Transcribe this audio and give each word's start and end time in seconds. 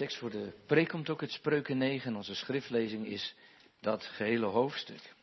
tekst 0.00 0.18
voor 0.18 0.30
de 0.30 0.52
preek 0.66 0.88
komt 0.88 1.10
ook 1.10 1.20
uit 1.20 1.30
Spreuken 1.30 1.78
9 1.78 2.10
en 2.10 2.16
onze 2.16 2.34
schriftlezing 2.34 3.06
is 3.06 3.34
dat 3.80 4.04
gehele 4.04 4.46
hoofdstuk. 4.46 5.14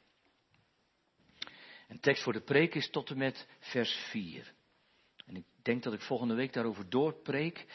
En 1.88 2.00
tekst 2.00 2.24
voor 2.24 2.34
de 2.34 2.42
preek 2.42 2.76
is 2.76 2.90
tot 2.90 3.10
en 3.10 3.18
met 3.18 3.48
vers 3.60 3.92
4. 3.92 4.54
En 5.26 5.36
ik 5.36 5.44
denk 5.62 5.84
dat 5.84 5.94
ik 5.94 6.02
volgende 6.02 6.34
week 6.34 6.54
daarover 6.54 6.90
doorpreek. 6.90 7.66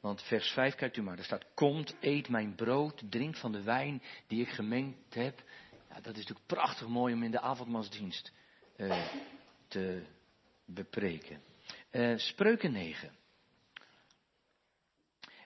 Want 0.00 0.22
vers 0.22 0.50
5, 0.50 0.74
kijkt 0.74 0.96
u 0.96 1.02
maar, 1.02 1.18
er 1.18 1.24
staat: 1.24 1.46
Komt, 1.54 1.96
eet 2.00 2.28
mijn 2.28 2.54
brood, 2.54 3.02
drink 3.10 3.36
van 3.36 3.52
de 3.52 3.62
wijn 3.62 4.02
die 4.26 4.40
ik 4.40 4.48
gemengd 4.48 5.14
heb. 5.14 5.42
Dat 5.88 6.16
is 6.16 6.26
natuurlijk 6.26 6.46
prachtig 6.46 6.86
mooi 6.88 7.14
om 7.14 7.22
in 7.22 7.30
de 7.30 7.40
avondmansdienst 7.40 8.32
uh, 8.76 9.06
te 9.68 10.02
bepreken. 10.64 11.42
Uh, 11.92 12.18
Spreuken 12.18 12.72
9. 12.72 13.18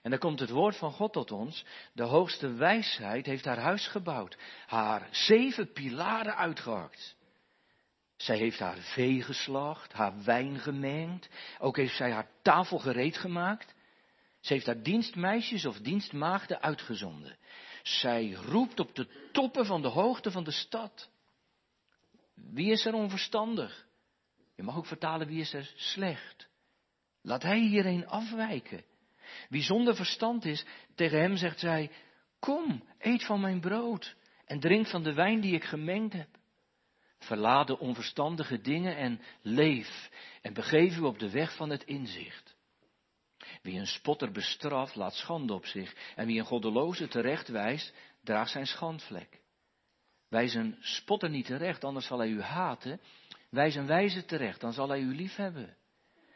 En 0.05 0.11
dan 0.11 0.19
komt 0.19 0.39
het 0.39 0.49
woord 0.49 0.77
van 0.77 0.91
God 0.91 1.13
tot 1.13 1.31
ons. 1.31 1.65
De 1.93 2.03
hoogste 2.03 2.53
wijsheid 2.53 3.25
heeft 3.25 3.45
haar 3.45 3.59
huis 3.59 3.87
gebouwd, 3.87 4.37
haar 4.65 5.07
zeven 5.11 5.71
pilaren 5.71 6.35
uitgehakt. 6.35 7.15
Zij 8.15 8.37
heeft 8.37 8.59
haar 8.59 8.77
vee 8.77 9.21
geslacht, 9.21 9.93
haar 9.93 10.23
wijn 10.23 10.59
gemengd. 10.59 11.29
Ook 11.59 11.77
heeft 11.77 11.95
zij 11.95 12.11
haar 12.11 12.29
tafel 12.41 12.77
gereed 12.77 13.17
gemaakt. 13.17 13.75
Ze 14.39 14.53
heeft 14.53 14.65
haar 14.65 14.81
dienstmeisjes 14.81 15.65
of 15.65 15.77
dienstmaagden 15.77 16.61
uitgezonden. 16.61 17.37
Zij 17.83 18.31
roept 18.31 18.79
op 18.79 18.95
de 18.95 19.29
toppen 19.31 19.65
van 19.65 19.81
de 19.81 19.87
hoogte 19.87 20.31
van 20.31 20.43
de 20.43 20.51
stad. 20.51 21.09
Wie 22.33 22.71
is 22.71 22.85
er 22.85 22.93
onverstandig? 22.93 23.85
Je 24.55 24.63
mag 24.63 24.77
ook 24.77 24.85
vertalen 24.85 25.27
wie 25.27 25.41
is 25.41 25.53
er 25.53 25.73
slecht. 25.75 26.47
Laat 27.21 27.43
hij 27.43 27.59
hierheen 27.59 28.07
afwijken. 28.07 28.93
Wie 29.49 29.61
zonder 29.61 29.95
verstand 29.95 30.45
is, 30.45 30.65
tegen 30.95 31.19
hem 31.19 31.37
zegt 31.37 31.59
zij, 31.59 31.91
kom, 32.39 32.83
eet 32.97 33.25
van 33.25 33.39
mijn 33.39 33.59
brood 33.59 34.15
en 34.45 34.59
drink 34.59 34.87
van 34.87 35.03
de 35.03 35.13
wijn 35.13 35.41
die 35.41 35.53
ik 35.53 35.63
gemengd 35.63 36.13
heb. 36.13 36.29
Verlaat 37.19 37.67
de 37.67 37.79
onverstandige 37.79 38.61
dingen 38.61 38.97
en 38.97 39.21
leef 39.41 40.09
en 40.41 40.53
begeef 40.53 40.97
u 40.97 41.01
op 41.01 41.19
de 41.19 41.29
weg 41.29 41.55
van 41.55 41.69
het 41.69 41.83
inzicht. 41.83 42.55
Wie 43.61 43.79
een 43.79 43.87
spotter 43.87 44.31
bestraft, 44.31 44.95
laat 44.95 45.13
schande 45.13 45.53
op 45.53 45.65
zich. 45.65 45.95
En 46.15 46.27
wie 46.27 46.39
een 46.39 46.45
goddeloze 46.45 47.07
terecht 47.07 47.47
wijst, 47.47 47.93
draagt 48.23 48.51
zijn 48.51 48.67
schandvlek. 48.67 49.41
Wijs 50.29 50.53
een 50.53 50.77
spotter 50.79 51.29
niet 51.29 51.45
terecht, 51.45 51.83
anders 51.83 52.05
zal 52.05 52.17
hij 52.17 52.27
u 52.27 52.41
haten. 52.41 52.99
Wijs 53.49 53.75
een 53.75 53.87
wijze 53.87 54.25
terecht, 54.25 54.61
dan 54.61 54.73
zal 54.73 54.89
hij 54.89 54.99
u 54.99 55.15
lief 55.15 55.35
hebben. 55.35 55.77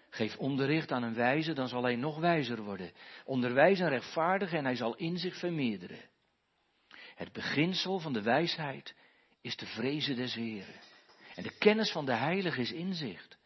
Geef 0.09 0.38
onderricht 0.38 0.91
aan 0.91 1.03
een 1.03 1.13
wijze, 1.13 1.53
dan 1.53 1.67
zal 1.67 1.83
hij 1.83 1.95
nog 1.95 2.19
wijzer 2.19 2.61
worden. 2.61 2.91
Onderwijs 3.25 3.79
een 3.79 3.89
rechtvaardige 3.89 4.57
en 4.57 4.66
hij 4.66 4.75
zal 4.75 4.95
in 4.95 5.17
zich 5.17 5.38
vermeerderen. 5.38 6.09
Het 7.16 7.31
beginsel 7.31 7.99
van 7.99 8.13
de 8.13 8.21
wijsheid 8.21 8.95
is 9.41 9.55
de 9.55 9.66
vrezen 9.66 10.16
des 10.16 10.33
Heren. 10.33 10.79
En 11.35 11.43
de 11.43 11.57
kennis 11.57 11.91
van 11.91 12.05
de 12.05 12.13
heilige 12.13 12.61
is 12.61 12.71
inzicht. 12.71 13.38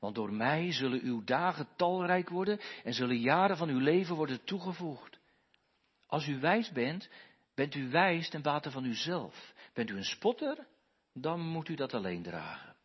Want 0.00 0.14
door 0.14 0.32
mij 0.32 0.72
zullen 0.72 1.00
uw 1.02 1.24
dagen 1.24 1.68
talrijk 1.76 2.28
worden 2.28 2.60
en 2.84 2.94
zullen 2.94 3.18
jaren 3.18 3.56
van 3.56 3.68
uw 3.68 3.78
leven 3.78 4.16
worden 4.16 4.44
toegevoegd. 4.44 5.18
Als 6.06 6.26
u 6.26 6.40
wijs 6.40 6.70
bent, 6.70 7.08
bent 7.54 7.74
u 7.74 7.88
wijs 7.88 8.28
ten 8.28 8.42
bate 8.42 8.70
van 8.70 8.84
uzelf. 8.84 9.54
Bent 9.74 9.90
u 9.90 9.96
een 9.96 10.04
spotter, 10.04 10.66
dan 11.12 11.40
moet 11.40 11.68
u 11.68 11.74
dat 11.74 11.94
alleen 11.94 12.22
dragen. 12.22 12.75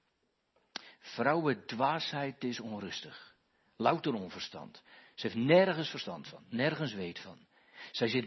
Vrouwen 1.02 1.66
dwaasheid 1.66 2.44
is 2.44 2.60
onrustig. 2.60 3.36
Louter 3.78 4.14
onverstand. 4.14 4.84
Ze 5.16 5.28
heeft 5.28 5.40
nergens 5.40 5.90
verstand 5.90 6.28
van, 6.28 6.44
nergens 6.50 6.94
weet 6.94 7.20
van. 7.20 7.38
Zij 7.92 8.08
zit 8.08 8.26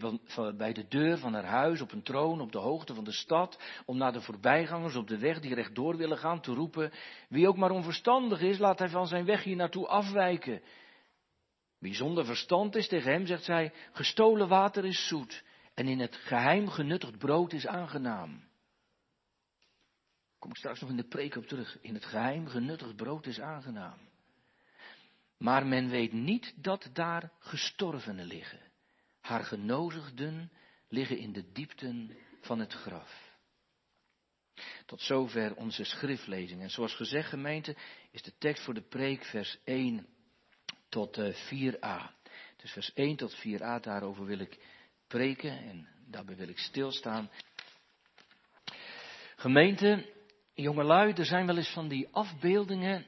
bij 0.57 0.73
de 0.73 0.89
deur 0.89 1.19
van 1.19 1.35
haar 1.35 1.45
huis 1.45 1.81
op 1.81 1.93
een 1.93 2.03
troon 2.03 2.41
op 2.41 2.53
de 2.53 2.59
hoogte 2.59 2.95
van 2.95 3.05
de 3.05 3.13
stad, 3.13 3.63
om 3.85 3.97
naar 3.97 4.13
de 4.13 4.21
voorbijgangers 4.21 4.97
op 4.97 5.09
de 5.09 5.19
weg 5.19 5.41
die 5.41 5.55
rechtdoor 5.55 5.97
willen 5.97 6.19
gaan 6.19 6.41
te 6.41 6.53
roepen, 6.53 6.93
wie 7.29 7.49
ook 7.49 7.57
maar 7.57 7.71
onverstandig 7.71 8.41
is, 8.41 8.59
laat 8.59 8.79
hij 8.79 8.89
van 8.89 9.07
zijn 9.07 9.25
weg 9.25 9.43
hier 9.43 9.57
naartoe 9.57 9.87
afwijken. 9.87 10.63
Wie 11.79 11.95
zonder 11.95 12.25
verstand 12.25 12.75
is, 12.75 12.89
tegen 12.89 13.13
hem 13.13 13.27
zegt 13.27 13.45
zij, 13.45 13.73
gestolen 13.93 14.49
water 14.49 14.85
is 14.85 15.07
zoet 15.07 15.45
en 15.75 15.87
in 15.87 16.01
het 16.01 16.17
geheim 16.17 16.69
genuttigd 16.69 17.19
brood 17.19 17.53
is 17.53 17.67
aangenaam. 17.67 18.43
Kom 20.45 20.53
ik 20.53 20.59
straks 20.59 20.81
nog 20.81 20.91
in 20.91 20.97
de 20.97 21.09
preek 21.09 21.37
op 21.37 21.47
terug. 21.47 21.79
In 21.81 21.95
het 21.95 22.05
geheim 22.05 22.47
genuttigd 22.47 22.97
brood 22.97 23.27
is 23.27 23.41
aangenaam. 23.41 23.99
Maar 25.39 25.67
men 25.67 25.89
weet 25.89 26.13
niet 26.13 26.55
dat 26.57 26.91
daar 26.93 27.33
gestorvenen 27.39 28.27
liggen. 28.27 28.61
Haar 29.21 29.45
genozigden 29.45 30.53
liggen 30.89 31.19
in 31.19 31.33
de 31.33 31.53
diepten 31.53 32.17
van 32.41 32.59
het 32.59 32.73
graf. 32.73 33.37
Tot 34.87 35.01
zover 35.01 35.57
onze 35.57 35.85
schriftlezing. 35.85 36.63
En 36.63 36.71
zoals 36.71 36.95
gezegd, 36.95 37.29
gemeente, 37.29 37.77
is 38.11 38.23
de 38.23 38.33
tekst 38.39 38.65
voor 38.65 38.75
de 38.75 38.89
preek 38.89 39.25
vers 39.25 39.59
1 39.65 40.07
tot 40.89 41.19
4a. 41.19 41.79
Eh, 41.81 42.07
dus 42.57 42.73
vers 42.73 42.93
1 42.95 43.17
tot 43.17 43.35
4a, 43.35 43.81
daarover 43.81 44.25
wil 44.25 44.39
ik 44.39 44.59
preken 45.07 45.59
en 45.59 45.89
daarbij 46.07 46.37
wil 46.37 46.49
ik 46.49 46.59
stilstaan. 46.59 47.31
Gemeente, 49.37 50.13
jongelui, 50.55 51.13
er 51.13 51.25
zijn 51.25 51.47
wel 51.47 51.57
eens 51.57 51.73
van 51.73 51.89
die 51.89 52.09
afbeeldingen 52.11 53.07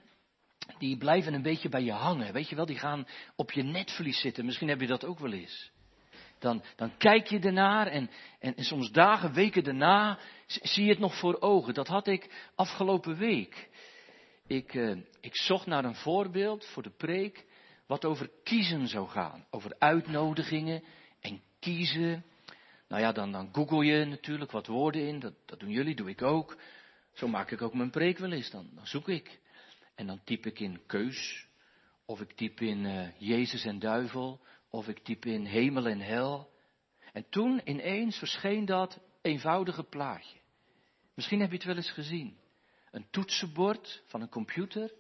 die 0.78 0.96
blijven 0.96 1.34
een 1.34 1.42
beetje 1.42 1.68
bij 1.68 1.82
je 1.82 1.92
hangen. 1.92 2.32
Weet 2.32 2.48
je 2.48 2.56
wel, 2.56 2.66
die 2.66 2.78
gaan 2.78 3.06
op 3.36 3.52
je 3.52 3.62
netvlies 3.62 4.20
zitten. 4.20 4.44
Misschien 4.44 4.68
heb 4.68 4.80
je 4.80 4.86
dat 4.86 5.04
ook 5.04 5.18
wel 5.18 5.32
eens 5.32 5.74
dan, 6.38 6.62
dan 6.76 6.96
kijk 6.96 7.26
je 7.26 7.38
ernaar 7.38 7.86
en, 7.86 8.10
en, 8.38 8.54
soms 8.64 8.90
dagen, 8.90 9.32
weken 9.32 9.64
daarna 9.64 10.18
zie 10.46 10.84
je 10.84 10.90
het 10.90 10.98
nog 10.98 11.18
voor 11.18 11.40
ogen. 11.40 11.74
Dat 11.74 11.86
had 11.86 12.06
ik 12.06 12.50
afgelopen 12.54 13.16
week. 13.16 13.68
Ik, 14.46 14.74
uh, 14.74 14.96
ik 15.20 15.36
zocht 15.36 15.66
naar 15.66 15.84
een 15.84 15.94
voorbeeld 15.94 16.66
voor 16.66 16.82
de 16.82 16.94
preek 16.96 17.46
wat 17.86 18.04
over 18.04 18.30
kiezen 18.42 18.88
zou 18.88 19.08
gaan. 19.08 19.46
Over 19.50 19.74
uitnodigingen 19.78 20.82
en 21.20 21.42
kiezen. 21.60 22.24
Nou 22.88 23.02
ja, 23.02 23.12
dan, 23.12 23.32
dan 23.32 23.48
google 23.52 23.84
je 23.84 24.04
natuurlijk 24.04 24.50
wat 24.50 24.66
woorden 24.66 25.08
in. 25.08 25.18
Dat, 25.18 25.34
dat 25.46 25.60
doen 25.60 25.70
jullie, 25.70 25.94
doe 25.94 26.08
ik 26.08 26.22
ook. 26.22 26.56
Zo 27.16 27.28
maak 27.28 27.50
ik 27.50 27.62
ook 27.62 27.74
mijn 27.74 27.90
preek 27.90 28.18
wel 28.18 28.32
eens. 28.32 28.50
Dan, 28.50 28.70
dan 28.74 28.86
zoek 28.86 29.08
ik. 29.08 29.40
En 29.94 30.06
dan 30.06 30.24
typ 30.24 30.46
ik 30.46 30.60
in 30.60 30.86
keus. 30.86 31.46
Of 32.04 32.20
ik 32.20 32.32
typ 32.32 32.60
in 32.60 32.84
uh, 32.84 33.20
Jezus 33.20 33.64
en 33.64 33.78
duivel 33.78 34.40
of 34.70 34.88
ik 34.88 34.98
typ 34.98 35.24
in 35.24 35.44
hemel 35.44 35.86
en 35.86 36.00
hel. 36.00 36.50
En 37.12 37.28
toen 37.28 37.60
ineens 37.64 38.18
verscheen 38.18 38.64
dat 38.64 39.00
eenvoudige 39.22 39.82
plaatje. 39.82 40.38
Misschien 41.14 41.40
heb 41.40 41.50
je 41.50 41.56
het 41.56 41.64
wel 41.66 41.76
eens 41.76 41.90
gezien. 41.90 42.38
Een 42.90 43.06
toetsenbord 43.10 44.02
van 44.06 44.20
een 44.20 44.28
computer 44.28 44.92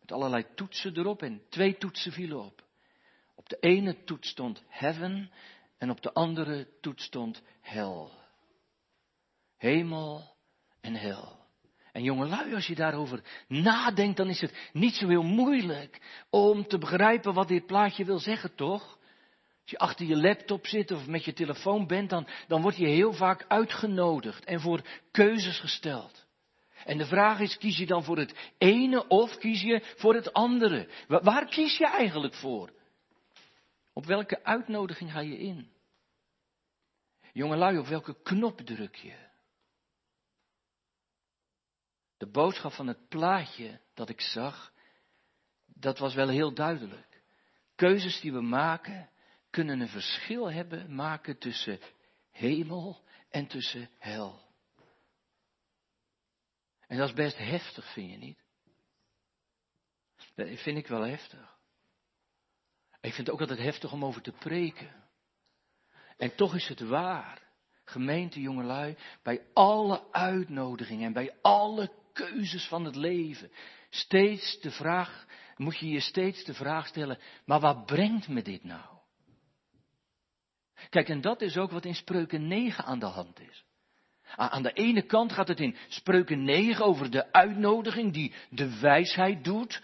met 0.00 0.12
allerlei 0.12 0.46
toetsen 0.54 0.98
erop 0.98 1.22
en 1.22 1.42
twee 1.48 1.76
toetsen 1.76 2.12
vielen 2.12 2.44
op. 2.44 2.64
Op 3.34 3.48
de 3.48 3.56
ene 3.60 4.04
toets 4.04 4.28
stond 4.28 4.62
heaven 4.68 5.30
en 5.78 5.90
op 5.90 6.02
de 6.02 6.12
andere 6.12 6.68
toets 6.80 7.04
stond 7.04 7.42
hel. 7.60 8.12
Hemel 9.56 10.36
en 10.80 10.94
hel. 10.94 11.43
En 11.94 12.02
jongelui, 12.02 12.54
als 12.54 12.66
je 12.66 12.74
daarover 12.74 13.22
nadenkt, 13.48 14.16
dan 14.16 14.28
is 14.28 14.40
het 14.40 14.70
niet 14.72 14.94
zo 14.94 15.08
heel 15.08 15.22
moeilijk 15.22 16.00
om 16.30 16.66
te 16.66 16.78
begrijpen 16.78 17.34
wat 17.34 17.48
dit 17.48 17.66
plaatje 17.66 18.04
wil 18.04 18.18
zeggen, 18.18 18.54
toch? 18.54 18.82
Als 19.62 19.70
je 19.70 19.78
achter 19.78 20.06
je 20.06 20.16
laptop 20.16 20.66
zit 20.66 20.90
of 20.90 21.06
met 21.06 21.24
je 21.24 21.32
telefoon 21.32 21.86
bent, 21.86 22.10
dan, 22.10 22.28
dan 22.46 22.62
word 22.62 22.76
je 22.76 22.86
heel 22.86 23.12
vaak 23.12 23.44
uitgenodigd 23.48 24.44
en 24.44 24.60
voor 24.60 24.80
keuzes 25.10 25.58
gesteld. 25.60 26.26
En 26.84 26.98
de 26.98 27.06
vraag 27.06 27.40
is, 27.40 27.58
kies 27.58 27.76
je 27.76 27.86
dan 27.86 28.04
voor 28.04 28.18
het 28.18 28.52
ene 28.58 29.08
of 29.08 29.38
kies 29.38 29.62
je 29.62 29.94
voor 29.96 30.14
het 30.14 30.32
andere? 30.32 30.88
Waar 31.08 31.46
kies 31.46 31.78
je 31.78 31.86
eigenlijk 31.86 32.34
voor? 32.34 32.72
Op 33.92 34.06
welke 34.06 34.44
uitnodiging 34.44 35.12
ga 35.12 35.20
je 35.20 35.38
in? 35.38 35.68
Jongelui, 37.32 37.78
op 37.78 37.86
welke 37.86 38.16
knop 38.22 38.60
druk 38.60 38.94
je? 38.94 39.23
De 42.24 42.30
boodschap 42.30 42.72
van 42.72 42.86
het 42.86 43.08
plaatje 43.08 43.80
dat 43.94 44.08
ik 44.08 44.20
zag, 44.20 44.72
dat 45.66 45.98
was 45.98 46.14
wel 46.14 46.28
heel 46.28 46.54
duidelijk. 46.54 47.22
Keuzes 47.74 48.20
die 48.20 48.32
we 48.32 48.40
maken, 48.40 49.10
kunnen 49.50 49.80
een 49.80 49.88
verschil 49.88 50.50
hebben, 50.50 50.94
maken 50.94 51.38
tussen 51.38 51.80
hemel 52.30 53.04
en 53.30 53.46
tussen 53.46 53.90
hel. 53.98 54.40
En 56.86 56.98
dat 56.98 57.08
is 57.08 57.14
best 57.14 57.36
heftig, 57.36 57.92
vind 57.92 58.10
je 58.10 58.16
niet? 58.16 58.38
Dat 60.34 60.48
vind 60.58 60.78
ik 60.78 60.86
wel 60.86 61.02
heftig. 61.02 61.56
Ik 63.00 63.14
vind 63.14 63.26
het 63.26 63.30
ook 63.30 63.40
altijd 63.40 63.58
heftig 63.58 63.92
om 63.92 64.04
over 64.04 64.22
te 64.22 64.32
preken. 64.32 65.04
En 66.16 66.34
toch 66.34 66.54
is 66.54 66.68
het 66.68 66.80
waar, 66.80 67.42
gemeente 67.84 68.40
jongelui, 68.40 68.96
bij 69.22 69.46
alle 69.52 70.12
uitnodigingen 70.12 71.06
en 71.06 71.12
bij 71.12 71.36
alle 71.40 72.02
keuzes 72.14 72.66
van 72.68 72.84
het 72.84 72.96
leven, 72.96 73.50
steeds 73.90 74.60
de 74.60 74.70
vraag, 74.70 75.26
moet 75.56 75.78
je 75.78 75.88
je 75.88 76.00
steeds 76.00 76.44
de 76.44 76.54
vraag 76.54 76.86
stellen, 76.86 77.18
maar 77.44 77.60
wat 77.60 77.86
brengt 77.86 78.28
me 78.28 78.42
dit 78.42 78.64
nou? 78.64 78.94
Kijk, 80.90 81.08
en 81.08 81.20
dat 81.20 81.40
is 81.40 81.56
ook 81.56 81.70
wat 81.70 81.84
in 81.84 81.94
Spreuken 81.94 82.46
9 82.46 82.84
aan 82.84 82.98
de 82.98 83.06
hand 83.06 83.40
is. 83.40 83.64
Aan 84.36 84.62
de 84.62 84.72
ene 84.72 85.02
kant 85.02 85.32
gaat 85.32 85.48
het 85.48 85.60
in 85.60 85.76
Spreuken 85.88 86.44
9 86.44 86.84
over 86.84 87.10
de 87.10 87.32
uitnodiging 87.32 88.12
die 88.12 88.32
de 88.50 88.80
wijsheid 88.80 89.44
doet. 89.44 89.82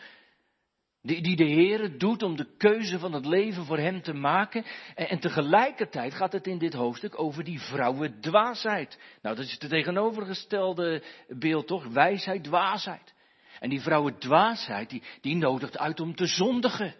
Die, 1.02 1.22
die 1.22 1.36
de 1.36 1.44
Heer 1.44 1.98
doet 1.98 2.22
om 2.22 2.36
de 2.36 2.56
keuze 2.56 2.98
van 2.98 3.12
het 3.12 3.26
leven 3.26 3.64
voor 3.64 3.78
hem 3.78 4.02
te 4.02 4.12
maken. 4.12 4.64
En, 4.94 5.18
tegelijkertijd 5.18 6.14
gaat 6.14 6.32
het 6.32 6.46
in 6.46 6.58
dit 6.58 6.72
hoofdstuk 6.72 7.20
over 7.20 7.44
die 7.44 7.60
vrouwen 7.60 8.20
dwaasheid. 8.20 8.98
Nou, 9.22 9.36
dat 9.36 9.44
is 9.44 9.56
het 9.58 9.70
tegenovergestelde 9.70 11.02
beeld 11.28 11.66
toch? 11.66 11.86
Wijsheid, 11.86 12.44
dwaasheid. 12.44 13.14
En 13.60 13.68
die 13.68 13.80
vrouwen 13.80 14.18
dwaasheid, 14.18 14.90
die, 14.90 15.02
die 15.20 15.36
nodigt 15.36 15.78
uit 15.78 16.00
om 16.00 16.14
te 16.14 16.26
zondigen. 16.26 16.94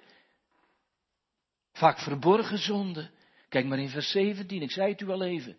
Vaak 1.73 1.99
verborgen 1.99 2.59
zonde. 2.59 3.11
Kijk 3.49 3.67
maar 3.67 3.79
in 3.79 3.89
vers 3.89 4.11
17, 4.11 4.63
ik 4.63 4.71
zei 4.71 4.91
het 4.91 5.01
u 5.01 5.09
al 5.09 5.23
even. 5.23 5.59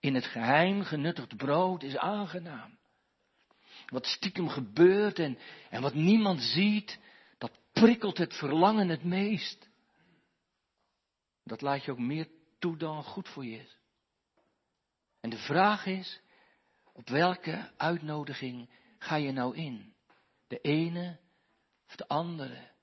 In 0.00 0.14
het 0.14 0.26
geheim 0.26 0.82
genuttigd 0.82 1.36
brood 1.36 1.82
is 1.82 1.96
aangenaam. 1.96 2.78
Wat 3.86 4.06
stiekem 4.06 4.48
gebeurt 4.48 5.18
en, 5.18 5.38
en 5.70 5.82
wat 5.82 5.94
niemand 5.94 6.42
ziet, 6.42 6.98
prikkelt 7.80 8.18
het 8.18 8.34
verlangen 8.34 8.88
het 8.88 9.04
meest. 9.04 9.68
Dat 11.44 11.60
laat 11.60 11.84
je 11.84 11.90
ook 11.90 11.98
meer 11.98 12.28
toe 12.58 12.76
dan 12.76 13.02
goed 13.02 13.28
voor 13.28 13.44
je 13.44 13.58
is. 13.58 13.78
En 15.20 15.30
de 15.30 15.38
vraag 15.38 15.86
is, 15.86 16.20
op 16.92 17.08
welke 17.08 17.70
uitnodiging 17.76 18.70
ga 18.98 19.16
je 19.16 19.32
nou 19.32 19.56
in? 19.56 19.94
De 20.48 20.60
ene 20.60 21.18
of 21.88 21.96
de 21.96 22.08
andere? 22.08 22.74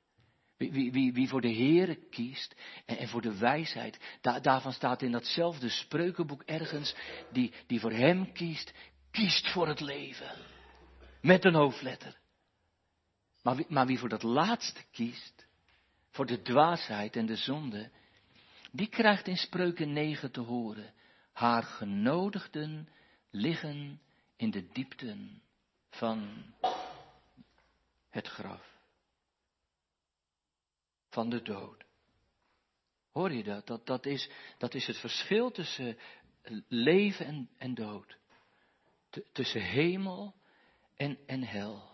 Wie, 0.57 0.91
wie, 0.91 1.13
wie, 1.13 1.27
voor 1.27 1.41
de 1.41 1.53
Heere 1.53 1.95
kiest 2.09 2.55
en, 2.85 3.07
voor 3.07 3.21
de 3.21 3.37
wijsheid, 3.37 4.19
daarvan 4.41 4.73
staat 4.73 5.01
in 5.01 5.11
datzelfde 5.11 5.69
spreukenboek 5.69 6.41
ergens, 6.41 6.95
die, 7.31 7.53
die 7.67 7.79
voor 7.79 7.91
hem 7.91 8.31
kiest, 8.31 8.73
kiest 9.11 9.51
voor 9.51 9.67
het 9.67 9.79
leven. 9.79 10.37
Met 11.21 11.45
een 11.45 11.55
hoofdletter. 11.55 12.21
Maar 13.43 13.85
wie, 13.85 13.99
voor 13.99 14.09
dat 14.09 14.23
laatste 14.23 14.83
kiest, 14.91 15.47
voor 16.09 16.25
de 16.25 16.41
dwaasheid 16.41 17.15
en 17.15 17.25
de 17.25 17.35
zonde, 17.35 17.91
die 18.71 18.87
krijgt 18.87 19.27
in 19.27 19.37
spreuken 19.37 19.93
9 19.93 20.31
te 20.31 20.39
horen, 20.39 20.93
haar 21.31 21.63
genodigden 21.63 22.89
liggen 23.31 24.01
in 24.35 24.51
de 24.51 24.67
diepten 24.67 25.41
van 25.89 26.45
het 28.09 28.27
graf 28.27 28.73
van 31.09 31.29
de 31.29 31.41
dood. 31.41 31.83
Hoor 33.11 33.31
je 33.31 33.43
dat? 33.43 33.67
Dat, 33.67 33.85
dat, 33.85 34.05
is, 34.05 34.29
dat 34.57 34.73
is 34.73 34.87
het 34.87 34.97
verschil 34.97 35.51
tussen 35.51 35.97
leven 36.67 37.25
en, 37.25 37.49
en 37.57 37.73
dood. 37.73 38.17
tussen 39.31 39.61
hemel 39.61 40.35
en, 40.95 41.17
en 41.25 41.43
hel. 41.43 41.92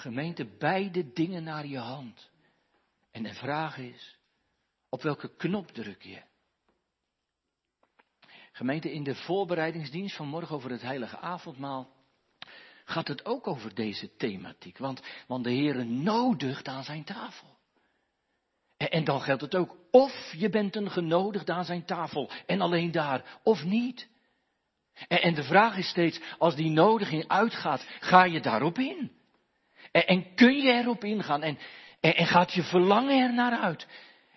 Gemeente, 0.00 0.44
beide 0.58 1.12
dingen 1.12 1.42
naar 1.42 1.66
je 1.66 1.78
hand. 1.78 2.30
En 3.10 3.22
de 3.22 3.34
vraag 3.34 3.78
is, 3.78 4.18
op 4.88 5.02
welke 5.02 5.36
knop 5.36 5.70
druk 5.70 6.02
je? 6.02 6.22
Gemeente, 8.52 8.92
in 8.92 9.02
de 9.02 9.14
voorbereidingsdienst 9.14 10.16
van 10.16 10.28
morgen 10.28 10.54
over 10.54 10.70
het 10.70 10.82
heilige 10.82 11.18
avondmaal 11.18 11.92
gaat 12.84 13.08
het 13.08 13.24
ook 13.24 13.46
over 13.46 13.74
deze 13.74 14.16
thematiek. 14.16 14.78
Want, 14.78 15.02
want 15.26 15.44
de 15.44 15.50
Heer 15.50 15.86
nodigt 15.86 16.68
aan 16.68 16.84
zijn 16.84 17.04
tafel. 17.04 17.58
En 18.76 19.04
dan 19.04 19.20
geldt 19.20 19.42
het 19.42 19.54
ook, 19.54 19.76
of 19.90 20.32
je 20.36 20.48
bent 20.48 20.76
een 20.76 20.90
genodigd 20.90 21.50
aan 21.50 21.64
zijn 21.64 21.84
tafel 21.84 22.30
en 22.46 22.60
alleen 22.60 22.90
daar, 22.90 23.40
of 23.42 23.64
niet. 23.64 24.08
En, 25.08 25.34
de 25.34 25.44
vraag 25.44 25.76
is 25.76 25.88
steeds, 25.88 26.20
als 26.38 26.54
die 26.54 26.70
nodiging 26.70 27.28
uitgaat, 27.28 27.86
ga 28.00 28.24
je 28.24 28.40
daarop 28.40 28.78
in? 28.78 29.18
En, 29.90 30.34
kun 30.34 30.56
je 30.56 30.72
erop 30.72 31.04
ingaan? 31.04 31.42
En, 31.42 31.58
gaat 32.26 32.52
je 32.52 32.62
verlangen 32.62 33.22
er 33.22 33.34
naar 33.34 33.58
uit? 33.58 33.86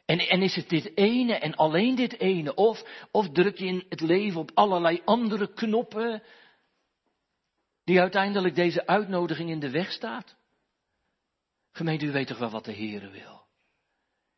En, 0.06 0.20
en 0.20 0.42
is 0.42 0.56
het 0.56 0.70
dit 0.70 0.98
ene 0.98 1.34
en 1.34 1.56
alleen 1.56 1.96
dit 1.96 2.20
ene? 2.20 2.56
Of, 2.56 2.84
of 3.12 3.30
druk 3.30 3.58
je 3.58 3.66
in 3.66 3.86
het 3.90 4.02
leven 4.02 4.40
op 4.40 4.52
allerlei 4.54 5.02
andere 5.06 5.54
knoppen, 5.54 6.24
die 7.84 8.00
uiteindelijk 8.00 8.56
deze 8.56 8.88
uitnodiging 8.88 9.50
in 9.50 9.60
de 9.60 9.70
weg 9.70 9.92
staat? 9.92 10.36
Gemeente, 11.72 12.06
u 12.06 12.12
weet 12.12 12.28
toch 12.28 12.38
wel 12.38 12.50
wat 12.50 12.66
de 12.66 12.74
Heere 12.74 13.10
wil? 13.10 13.46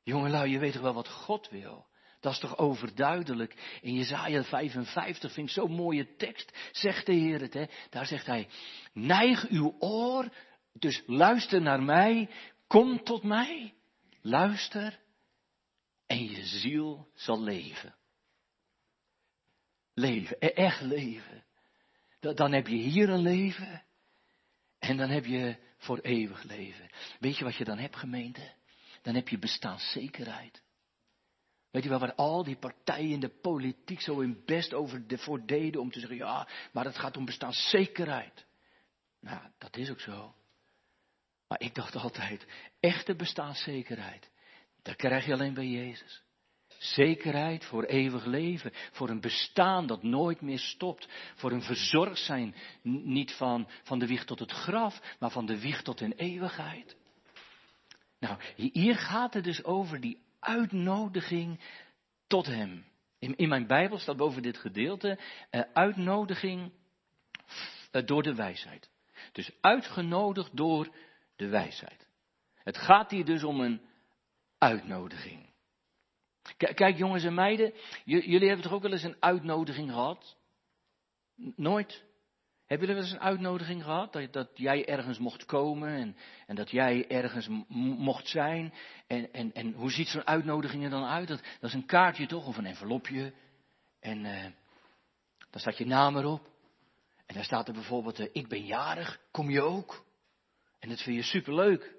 Jongelui, 0.03 0.51
je 0.51 0.59
weet 0.59 0.73
toch 0.73 0.81
wel 0.81 0.93
wat 0.93 1.09
God 1.09 1.49
wil? 1.49 1.85
Dat 2.19 2.33
is 2.33 2.39
toch 2.39 2.57
overduidelijk. 2.57 3.79
In 3.81 3.93
Jezaja 3.93 4.43
55 4.43 5.31
vind 5.31 5.47
ik 5.47 5.53
zo'n 5.53 5.71
mooie 5.71 6.15
tekst. 6.15 6.69
Zegt 6.71 7.05
de 7.05 7.13
Heer 7.13 7.41
het, 7.41 7.53
hè? 7.53 7.65
Daar 7.89 8.05
zegt 8.05 8.25
hij, 8.25 8.47
neig 8.93 9.47
uw 9.49 9.75
oor, 9.79 10.29
dus 10.79 11.03
luister 11.05 11.61
naar 11.61 11.83
mij, 11.83 12.29
kom 12.67 13.03
tot 13.03 13.23
mij, 13.23 13.73
luister 14.21 14.99
en 16.05 16.23
je 16.23 16.45
ziel 16.45 17.09
zal 17.13 17.41
leven. 17.41 17.95
Leven, 19.93 20.37
e-, 20.39 20.47
echt 20.47 20.81
leven. 20.81 21.43
Dan 22.19 22.51
heb 22.51 22.67
je 22.67 22.75
hier 22.75 23.09
een 23.09 23.21
leven 23.21 23.83
en 24.79 24.97
dan 24.97 25.09
heb 25.09 25.25
je 25.25 25.57
voor 25.77 25.99
eeuwig 25.99 26.43
leven. 26.43 26.89
Weet 27.19 27.37
je 27.37 27.43
wat 27.43 27.55
je 27.55 27.63
dan 27.63 27.77
hebt, 27.77 27.95
gemeente? 27.95 28.53
dan 29.05 29.15
heb 29.15 29.27
je 29.27 29.37
bestaanszekerheid. 29.37 30.63
Weet 31.71 31.83
je 31.83 31.89
wel, 31.89 31.99
waar 31.99 32.15
al 32.15 32.43
die 32.43 32.57
partijen 32.57 33.09
in 33.09 33.19
de 33.19 33.39
politiek 33.41 34.01
zo 34.01 34.19
in 34.19 34.41
best 34.45 34.73
over 34.73 35.07
de, 35.07 35.17
voor 35.17 35.45
deden 35.45 35.81
om 35.81 35.91
te 35.91 35.99
zeggen, 35.99 36.17
ja, 36.17 36.47
maar 36.71 36.85
het 36.85 36.97
gaat 36.97 37.17
om 37.17 37.25
bestaanszekerheid. 37.25 38.45
Nou, 39.19 39.41
dat 39.57 39.77
is 39.77 39.89
ook 39.89 39.99
zo. 39.99 40.35
Maar 41.55 41.67
ik 41.67 41.75
dacht 41.75 41.95
altijd, 41.95 42.47
echte 42.79 43.15
bestaanszekerheid, 43.15 44.29
dat 44.81 44.95
krijg 44.95 45.25
je 45.25 45.33
alleen 45.33 45.53
bij 45.53 45.67
Jezus. 45.67 46.23
Zekerheid 46.77 47.65
voor 47.65 47.83
eeuwig 47.83 48.25
leven, 48.25 48.71
voor 48.91 49.09
een 49.09 49.21
bestaan 49.21 49.87
dat 49.87 50.03
nooit 50.03 50.41
meer 50.41 50.59
stopt, 50.59 51.07
voor 51.35 51.51
een 51.51 51.61
verzorgd 51.61 52.19
zijn, 52.19 52.55
niet 53.03 53.31
van, 53.31 53.69
van 53.83 53.99
de 53.99 54.07
wieg 54.07 54.25
tot 54.25 54.39
het 54.39 54.51
graf, 54.51 55.15
maar 55.19 55.31
van 55.31 55.45
de 55.45 55.59
wieg 55.59 55.81
tot 55.81 56.01
in 56.01 56.11
eeuwigheid. 56.11 56.95
Nou, 58.19 58.39
hier 58.55 58.95
gaat 58.95 59.33
het 59.33 59.43
dus 59.43 59.63
over 59.63 60.01
die 60.01 60.21
uitnodiging 60.39 61.59
tot 62.27 62.45
Hem. 62.45 62.85
In, 63.19 63.35
in 63.35 63.49
mijn 63.49 63.67
Bijbel 63.67 63.99
staat 63.99 64.17
boven 64.17 64.41
dit 64.41 64.57
gedeelte 64.57 65.19
uh, 65.51 65.61
uitnodiging 65.73 66.71
uh, 67.91 68.05
door 68.05 68.23
de 68.23 68.35
wijsheid. 68.35 68.89
Dus 69.31 69.51
uitgenodigd 69.61 70.57
door 70.57 70.89
de 71.35 71.47
wijsheid. 71.47 72.07
Het 72.53 72.77
gaat 72.77 73.11
hier 73.11 73.25
dus 73.25 73.43
om 73.43 73.59
een 73.59 73.81
uitnodiging. 74.57 75.53
Kijk 76.57 76.97
jongens 76.97 77.23
en 77.23 77.33
meiden, 77.33 77.73
jullie 78.03 78.47
hebben 78.47 78.61
toch 78.61 78.73
ook 78.73 78.81
wel 78.81 78.91
eens 78.91 79.03
een 79.03 79.17
uitnodiging 79.19 79.91
gehad? 79.91 80.37
Nooit? 81.55 82.03
Heb 82.65 82.81
je 82.81 82.87
er 82.87 82.93
wel 82.93 83.03
eens 83.03 83.11
een 83.11 83.19
uitnodiging 83.19 83.83
gehad? 83.83 84.13
Dat, 84.13 84.33
dat 84.33 84.49
jij 84.53 84.87
ergens 84.87 85.19
mocht 85.19 85.45
komen 85.45 85.89
en, 85.89 86.15
en 86.47 86.55
dat 86.55 86.71
jij 86.71 87.07
ergens 87.07 87.47
mocht 87.97 88.27
zijn? 88.27 88.73
En, 89.07 89.33
en, 89.33 89.53
en 89.53 89.73
hoe 89.73 89.91
ziet 89.91 90.07
zo'n 90.07 90.27
uitnodiging 90.27 90.83
er 90.83 90.89
dan 90.89 91.05
uit? 91.05 91.27
Dat, 91.27 91.41
dat 91.59 91.69
is 91.69 91.73
een 91.73 91.85
kaartje 91.85 92.27
toch, 92.27 92.47
of 92.47 92.57
een 92.57 92.65
envelopje. 92.65 93.33
En 93.99 94.25
uh, 94.25 94.43
daar 95.49 95.61
staat 95.61 95.77
je 95.77 95.85
naam 95.85 96.17
erop. 96.17 96.49
En 97.25 97.35
daar 97.35 97.43
staat 97.43 97.67
er 97.67 97.73
bijvoorbeeld, 97.73 98.19
uh, 98.19 98.27
ik 98.31 98.47
ben 98.47 98.65
jarig, 98.65 99.19
kom 99.31 99.49
je 99.49 99.61
ook? 99.61 100.04
En 100.85 100.91
dat 100.91 101.01
vind 101.01 101.15
je 101.15 101.23
superleuk. 101.23 101.95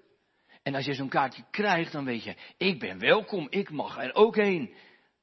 En 0.63 0.75
als 0.75 0.85
je 0.85 0.95
zo'n 0.95 1.09
kaartje 1.09 1.45
krijgt, 1.51 1.93
dan 1.93 2.05
weet 2.05 2.25
je, 2.25 2.37
ik 2.57 2.79
ben 2.79 2.99
welkom, 2.99 3.47
ik 3.51 3.71
mag 3.71 3.99
er 3.99 4.15
ook 4.15 4.37
heen. 4.37 4.75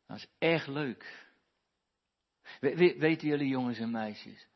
Dat 0.08 0.18
is 0.18 0.28
echt 0.40 0.68
leuk. 0.68 1.28
We, 2.60 2.96
weten 2.98 3.28
jullie 3.28 3.48
jongens 3.48 3.80
en 3.80 3.92
meisjes? 3.92 4.48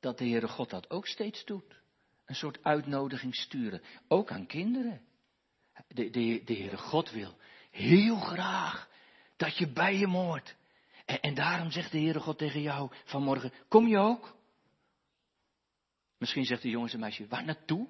dat 0.00 0.18
de 0.18 0.28
Heere 0.28 0.48
God 0.48 0.70
dat 0.70 0.90
ook 0.90 1.06
steeds 1.06 1.44
doet. 1.44 1.80
Een 2.24 2.34
soort 2.34 2.64
uitnodiging 2.64 3.34
sturen, 3.34 3.82
ook 4.08 4.30
aan 4.30 4.46
kinderen. 4.46 5.02
De, 5.88 6.10
de, 6.10 6.42
de 6.44 6.54
Heere 6.54 6.76
God 6.76 7.10
wil 7.10 7.36
heel 7.70 8.16
graag 8.16 8.88
dat 9.36 9.56
je 9.56 9.72
bij 9.72 9.96
hem 9.96 10.10
hoort. 10.10 10.56
En, 11.04 11.20
en 11.20 11.34
daarom 11.34 11.70
zegt 11.70 11.92
de 11.92 11.98
Heere 11.98 12.20
God 12.20 12.38
tegen 12.38 12.60
jou 12.60 12.90
vanmorgen, 13.04 13.52
kom 13.68 13.86
je 13.86 13.98
ook? 13.98 14.36
Misschien 16.18 16.44
zegt 16.44 16.62
de 16.62 16.68
jongens 16.68 16.92
en 16.92 17.00
meisje, 17.00 17.26
waar 17.26 17.44
naartoe? 17.44 17.88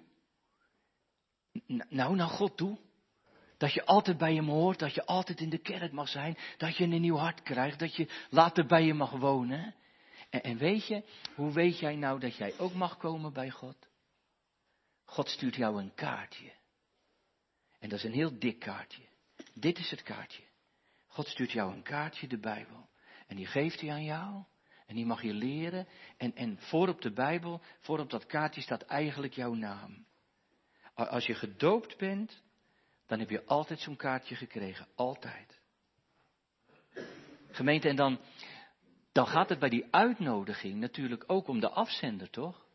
Nou, 1.88 2.16
naar 2.16 2.28
God 2.28 2.56
toe. 2.56 2.78
Dat 3.56 3.72
je 3.72 3.84
altijd 3.84 4.18
bij 4.18 4.34
hem 4.34 4.48
hoort, 4.48 4.78
dat 4.78 4.94
je 4.94 5.06
altijd 5.06 5.40
in 5.40 5.50
de 5.50 5.58
kerk 5.58 5.92
mag 5.92 6.08
zijn, 6.08 6.38
dat 6.56 6.76
je 6.76 6.84
een 6.84 7.00
nieuw 7.00 7.16
hart 7.16 7.42
krijgt, 7.42 7.78
dat 7.78 7.96
je 7.96 8.08
later 8.30 8.66
bij 8.66 8.86
hem 8.86 8.96
mag 8.96 9.10
wonen. 9.10 9.74
En, 10.30 10.42
en 10.42 10.56
weet 10.56 10.86
je, 10.86 11.04
hoe 11.34 11.52
weet 11.52 11.78
jij 11.78 11.96
nou 11.96 12.20
dat 12.20 12.36
jij 12.36 12.58
ook 12.58 12.74
mag 12.74 12.96
komen 12.96 13.32
bij 13.32 13.50
God? 13.50 13.76
God 15.04 15.28
stuurt 15.28 15.54
jou 15.54 15.80
een 15.80 15.94
kaartje. 15.94 16.52
En 17.78 17.88
dat 17.88 17.98
is 17.98 18.04
een 18.04 18.12
heel 18.12 18.38
dik 18.38 18.58
kaartje. 18.58 19.02
Dit 19.54 19.78
is 19.78 19.90
het 19.90 20.02
kaartje. 20.02 20.42
God 21.06 21.26
stuurt 21.26 21.52
jou 21.52 21.72
een 21.72 21.82
kaartje, 21.82 22.26
de 22.26 22.38
Bijbel. 22.38 22.88
En 23.26 23.36
die 23.36 23.46
geeft 23.46 23.80
hij 23.80 23.90
aan 23.90 24.04
jou. 24.04 24.44
En 24.86 24.94
die 24.94 25.06
mag 25.06 25.22
je 25.22 25.34
leren. 25.34 25.88
En, 26.16 26.34
en 26.34 26.58
voor 26.58 26.88
op 26.88 27.00
de 27.00 27.12
Bijbel, 27.12 27.60
voor 27.80 27.98
op 27.98 28.10
dat 28.10 28.26
kaartje 28.26 28.60
staat 28.60 28.82
eigenlijk 28.82 29.34
jouw 29.34 29.54
naam. 29.54 30.06
Als 30.94 31.26
je 31.26 31.34
gedoopt 31.34 31.96
bent, 31.96 32.42
dan 33.06 33.18
heb 33.18 33.30
je 33.30 33.44
altijd 33.44 33.80
zo'n 33.80 33.96
kaartje 33.96 34.34
gekregen. 34.34 34.88
Altijd. 34.94 35.60
Gemeente, 37.50 37.88
en 37.88 37.96
dan, 37.96 38.20
dan 39.12 39.26
gaat 39.26 39.48
het 39.48 39.58
bij 39.58 39.68
die 39.68 39.86
uitnodiging 39.90 40.74
natuurlijk 40.74 41.24
ook 41.26 41.48
om 41.48 41.60
de 41.60 41.70
afzender, 41.70 42.30
toch? 42.30 42.66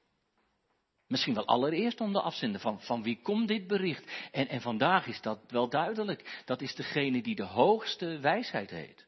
Misschien 1.07 1.33
wel 1.33 1.45
allereerst 1.45 2.01
om 2.01 2.13
de 2.13 2.21
afzender 2.21 2.61
van, 2.61 2.81
van 2.81 3.03
wie 3.03 3.21
komt 3.21 3.47
dit 3.47 3.67
bericht? 3.67 4.29
En, 4.31 4.47
en 4.47 4.61
vandaag 4.61 5.07
is 5.07 5.21
dat 5.21 5.39
wel 5.47 5.69
duidelijk. 5.69 6.41
Dat 6.45 6.61
is 6.61 6.75
degene 6.75 7.21
die 7.21 7.35
de 7.35 7.43
hoogste 7.43 8.19
wijsheid 8.19 8.69
heet. 8.69 9.07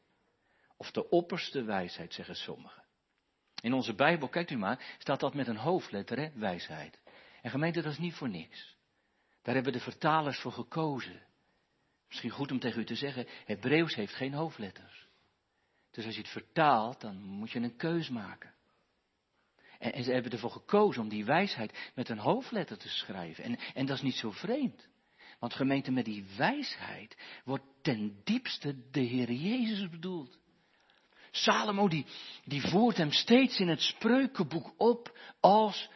Of 0.77 0.91
de 0.91 1.09
opperste 1.09 1.63
wijsheid, 1.63 2.13
zeggen 2.13 2.35
sommigen. 2.35 2.83
In 3.61 3.73
onze 3.73 3.93
Bijbel, 3.93 4.27
kijkt 4.27 4.51
u 4.51 4.57
maar, 4.57 4.95
staat 4.97 5.19
dat 5.19 5.33
met 5.33 5.47
een 5.47 5.57
hoofdletter, 5.57 6.17
hè, 6.17 6.29
wijsheid. 6.33 6.99
En 7.41 7.51
gemeente, 7.51 7.81
dat 7.81 7.91
is 7.91 7.97
niet 7.97 8.13
voor 8.13 8.29
niks. 8.29 8.77
Daar 9.41 9.55
hebben 9.55 9.73
de 9.73 9.79
vertalers 9.79 10.39
voor 10.39 10.51
gekozen. 10.51 11.21
Misschien 12.07 12.29
goed 12.29 12.51
om 12.51 12.59
tegen 12.59 12.81
u 12.81 12.85
te 12.85 12.95
zeggen, 12.95 13.27
Hebreeuws 13.45 13.95
heeft 13.95 14.13
geen 14.13 14.33
hoofdletters. 14.33 15.07
Dus 15.91 16.05
als 16.05 16.15
je 16.15 16.21
het 16.21 16.31
vertaalt, 16.31 17.01
dan 17.01 17.21
moet 17.21 17.51
je 17.51 17.59
een 17.59 17.75
keus 17.75 18.09
maken. 18.09 18.53
En, 19.79 20.03
ze 20.03 20.11
hebben 20.11 20.31
ervoor 20.31 20.51
gekozen 20.51 21.01
om 21.01 21.09
die 21.09 21.25
wijsheid 21.25 21.91
met 21.95 22.09
een 22.09 22.17
hoofdletter 22.17 22.77
te 22.77 22.89
schrijven. 22.89 23.43
En, 23.43 23.59
en 23.73 23.85
dat 23.85 23.95
is 23.95 24.03
niet 24.03 24.15
zo 24.15 24.31
vreemd. 24.31 24.87
Want 25.39 25.53
gemeente 25.53 25.91
met 25.91 26.05
die 26.05 26.25
wijsheid 26.37 27.17
wordt 27.43 27.65
ten 27.81 28.21
diepste 28.23 28.89
de 28.91 29.01
Heer 29.01 29.31
Jezus 29.31 29.89
bedoeld. 29.89 30.39
Salomo 31.31 31.87
die, 31.87 32.05
die 32.45 32.61
voert 32.61 32.97
hem 32.97 33.11
steeds 33.11 33.59
in 33.59 33.67
het 33.67 33.81
spreukenboek 33.81 34.73
op 34.77 35.17
als 35.39 35.89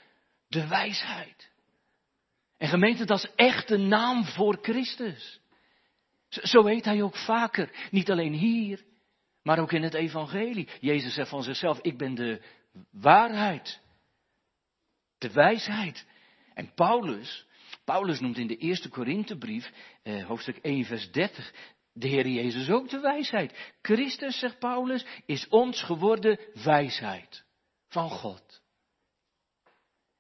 de 0.48 0.68
wijsheid. 0.68 1.52
En 2.64 2.70
gemeente, 2.70 3.06
dat 3.06 3.24
is 3.24 3.32
echt 3.36 3.68
de 3.68 3.78
naam 3.78 4.26
voor 4.26 4.58
Christus. 4.62 5.40
Zo 6.30 6.66
heet 6.66 6.86
hij 6.86 7.02
ook 7.02 7.16
vaker. 7.16 7.88
Niet 7.92 8.12
alleen 8.12 8.34
hier, 8.34 8.84
maar 9.42 9.60
ook 9.60 9.72
in 9.72 9.84
het 9.84 9.94
evangelie. 9.94 10.68
Jezus 10.80 11.14
zegt 11.14 11.30
van 11.30 11.44
zichzelf, 11.44 11.80
ik 11.82 11.98
ben 11.98 12.16
de 12.16 12.42
waarheid. 12.92 13.82
De 15.18 15.32
wijsheid. 15.32 16.06
En 16.54 16.74
Paulus, 16.74 17.46
Paulus 17.86 18.20
noemt 18.20 18.38
in 18.38 18.48
de 18.48 18.58
eerste 18.58 18.90
Korinthebrief, 18.90 19.72
eh, 20.04 20.26
hoofdstuk 20.26 20.58
1 20.62 20.86
vers 20.86 21.12
30, 21.12 21.54
de 21.94 22.08
Heer 22.08 22.28
Jezus 22.28 22.70
ook 22.70 22.90
de 22.90 23.00
wijsheid. 23.00 23.74
Christus, 23.82 24.40
zegt 24.40 24.60
Paulus, 24.60 25.06
is 25.26 25.48
ons 25.48 25.82
geworden 25.82 26.40
wijsheid 26.64 27.44
van 27.88 28.10
God. 28.10 28.62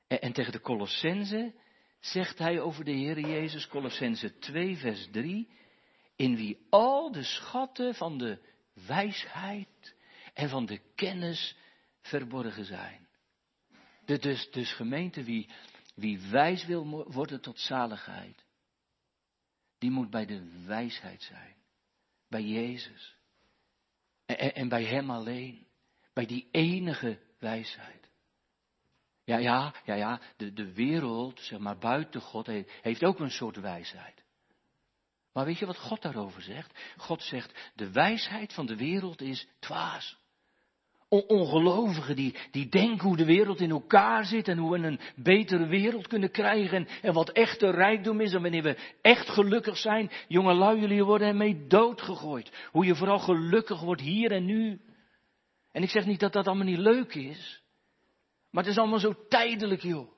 En, 0.07 0.21
en 0.21 0.33
tegen 0.33 0.51
de 0.51 0.61
Colossense 0.61 1.61
zegt 2.05 2.37
hij 2.37 2.59
over 2.59 2.83
de 2.83 2.91
Heer 2.91 3.19
Jezus, 3.19 3.67
Colossense 3.67 4.37
2 4.37 4.77
vers 4.77 5.07
3, 5.11 5.49
in 6.15 6.35
wie 6.35 6.65
al 6.69 7.11
de 7.11 7.23
schatten 7.23 7.95
van 7.95 8.17
de 8.17 8.39
wijsheid 8.87 9.95
en 10.33 10.49
van 10.49 10.65
de 10.65 10.81
kennis 10.95 11.57
verborgen 12.01 12.65
zijn. 12.65 13.07
Dus, 14.05 14.51
dus 14.51 14.73
gemeente, 14.73 15.23
wie, 15.23 15.49
wie 15.95 16.19
wijs 16.19 16.65
wil 16.65 17.05
worden 17.11 17.41
tot 17.41 17.59
zaligheid, 17.59 18.45
die 19.77 19.91
moet 19.91 20.09
bij 20.09 20.25
de 20.25 20.63
wijsheid 20.65 21.21
zijn. 21.23 21.55
Bij 22.27 22.43
Jezus. 22.43 23.15
En, 24.25 24.55
en 24.55 24.69
bij 24.69 24.83
Hem 24.83 25.09
alleen. 25.09 25.67
Bij 26.13 26.25
die 26.25 26.47
enige 26.51 27.19
wijsheid. 27.39 28.02
Ja, 29.25 29.37
ja, 29.37 29.73
ja, 29.85 29.93
ja, 29.95 30.19
de, 30.37 30.53
de 30.53 30.73
wereld, 30.73 31.39
zeg 31.39 31.59
maar 31.59 31.77
buiten 31.77 32.21
God, 32.21 32.47
heeft 32.81 33.03
ook 33.03 33.19
een 33.19 33.31
soort 33.31 33.59
wijsheid. 33.59 34.23
Maar 35.33 35.45
weet 35.45 35.57
je 35.57 35.65
wat 35.65 35.77
God 35.77 36.01
daarover 36.01 36.41
zegt? 36.41 36.79
God 36.97 37.21
zegt, 37.21 37.71
de 37.75 37.91
wijsheid 37.91 38.53
van 38.53 38.65
de 38.65 38.75
wereld 38.75 39.21
is 39.21 39.47
dwaas. 39.59 40.21
Ongelovigen 41.07 42.15
die, 42.15 42.35
die 42.51 42.69
denken 42.69 43.07
hoe 43.07 43.17
de 43.17 43.25
wereld 43.25 43.59
in 43.59 43.69
elkaar 43.69 44.25
zit 44.25 44.47
en 44.47 44.57
hoe 44.57 44.71
we 44.71 44.87
een 44.87 44.99
betere 45.15 45.65
wereld 45.67 46.07
kunnen 46.07 46.31
krijgen 46.31 46.87
en 47.01 47.13
wat 47.13 47.29
echte 47.29 47.69
rijkdom 47.69 48.21
is 48.21 48.33
en 48.33 48.41
wanneer 48.41 48.63
we 48.63 48.77
echt 49.01 49.29
gelukkig 49.29 49.77
zijn. 49.77 50.11
Jongelui, 50.27 50.79
jullie 50.79 51.03
worden 51.03 51.27
ermee 51.27 51.67
doodgegooid. 51.67 52.51
Hoe 52.71 52.85
je 52.85 52.95
vooral 52.95 53.19
gelukkig 53.19 53.81
wordt 53.81 54.01
hier 54.01 54.31
en 54.31 54.45
nu. 54.45 54.81
En 55.71 55.83
ik 55.83 55.89
zeg 55.89 56.05
niet 56.05 56.19
dat 56.19 56.33
dat 56.33 56.47
allemaal 56.47 56.65
niet 56.65 56.77
leuk 56.77 57.15
is, 57.15 57.62
maar 58.53 58.63
het 58.63 58.71
is 58.71 58.77
allemaal 58.77 58.99
zo 58.99 59.25
tijdelijk 59.27 59.81
joh. 59.81 60.11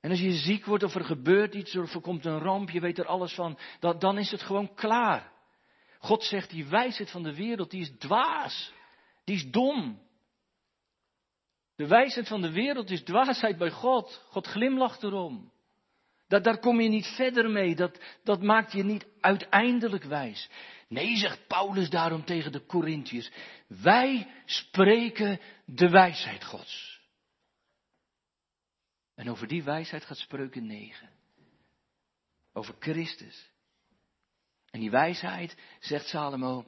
En 0.00 0.10
als 0.10 0.20
je 0.20 0.32
ziek 0.32 0.64
wordt 0.64 0.84
of 0.84 0.94
er 0.94 1.04
gebeurt 1.04 1.54
iets 1.54 1.76
of 1.76 1.94
er 1.94 2.00
komt 2.00 2.24
een 2.24 2.38
ramp, 2.38 2.70
je 2.70 2.80
weet 2.80 2.98
er 2.98 3.06
alles 3.06 3.34
van, 3.34 3.58
dan, 3.80 3.98
dan 3.98 4.18
is 4.18 4.30
het 4.30 4.42
gewoon 4.42 4.74
klaar. 4.74 5.32
God 5.98 6.24
zegt 6.24 6.50
die 6.50 6.66
wijsheid 6.66 7.10
van 7.10 7.22
de 7.22 7.34
wereld, 7.34 7.70
die 7.70 7.80
is 7.80 7.92
dwaas. 7.98 8.72
Die 9.24 9.36
is 9.36 9.50
dom. 9.50 10.02
De 11.76 11.86
wijsheid 11.86 12.28
van 12.28 12.40
de 12.40 12.52
wereld 12.52 12.90
is 12.90 13.02
dwaasheid 13.02 13.58
bij 13.58 13.70
God. 13.70 14.24
God 14.28 14.46
glimlacht 14.46 15.02
erom. 15.02 15.52
Dat, 16.28 16.44
daar 16.44 16.58
kom 16.58 16.80
je 16.80 16.88
niet 16.88 17.06
verder 17.06 17.50
mee. 17.50 17.74
Dat, 17.74 18.00
dat 18.24 18.42
maakt 18.42 18.72
je 18.72 18.84
niet 18.84 19.06
uiteindelijk 19.20 20.04
wijs. 20.04 20.50
Nee, 20.88 21.16
zegt 21.16 21.46
Paulus 21.46 21.90
daarom 21.90 22.24
tegen 22.24 22.52
de 22.52 22.66
Corinthiërs. 22.66 23.30
Wij 23.66 24.30
spreken 24.44 25.40
de 25.64 25.88
wijsheid 25.88 26.44
Gods. 26.44 26.93
En 29.24 29.30
over 29.30 29.46
die 29.46 29.62
wijsheid 29.62 30.04
gaat 30.04 30.16
spreuken 30.16 30.66
9. 30.66 31.10
Over 32.52 32.74
Christus. 32.78 33.50
En 34.70 34.80
die 34.80 34.90
wijsheid, 34.90 35.56
zegt 35.80 36.06
Salomo, 36.06 36.66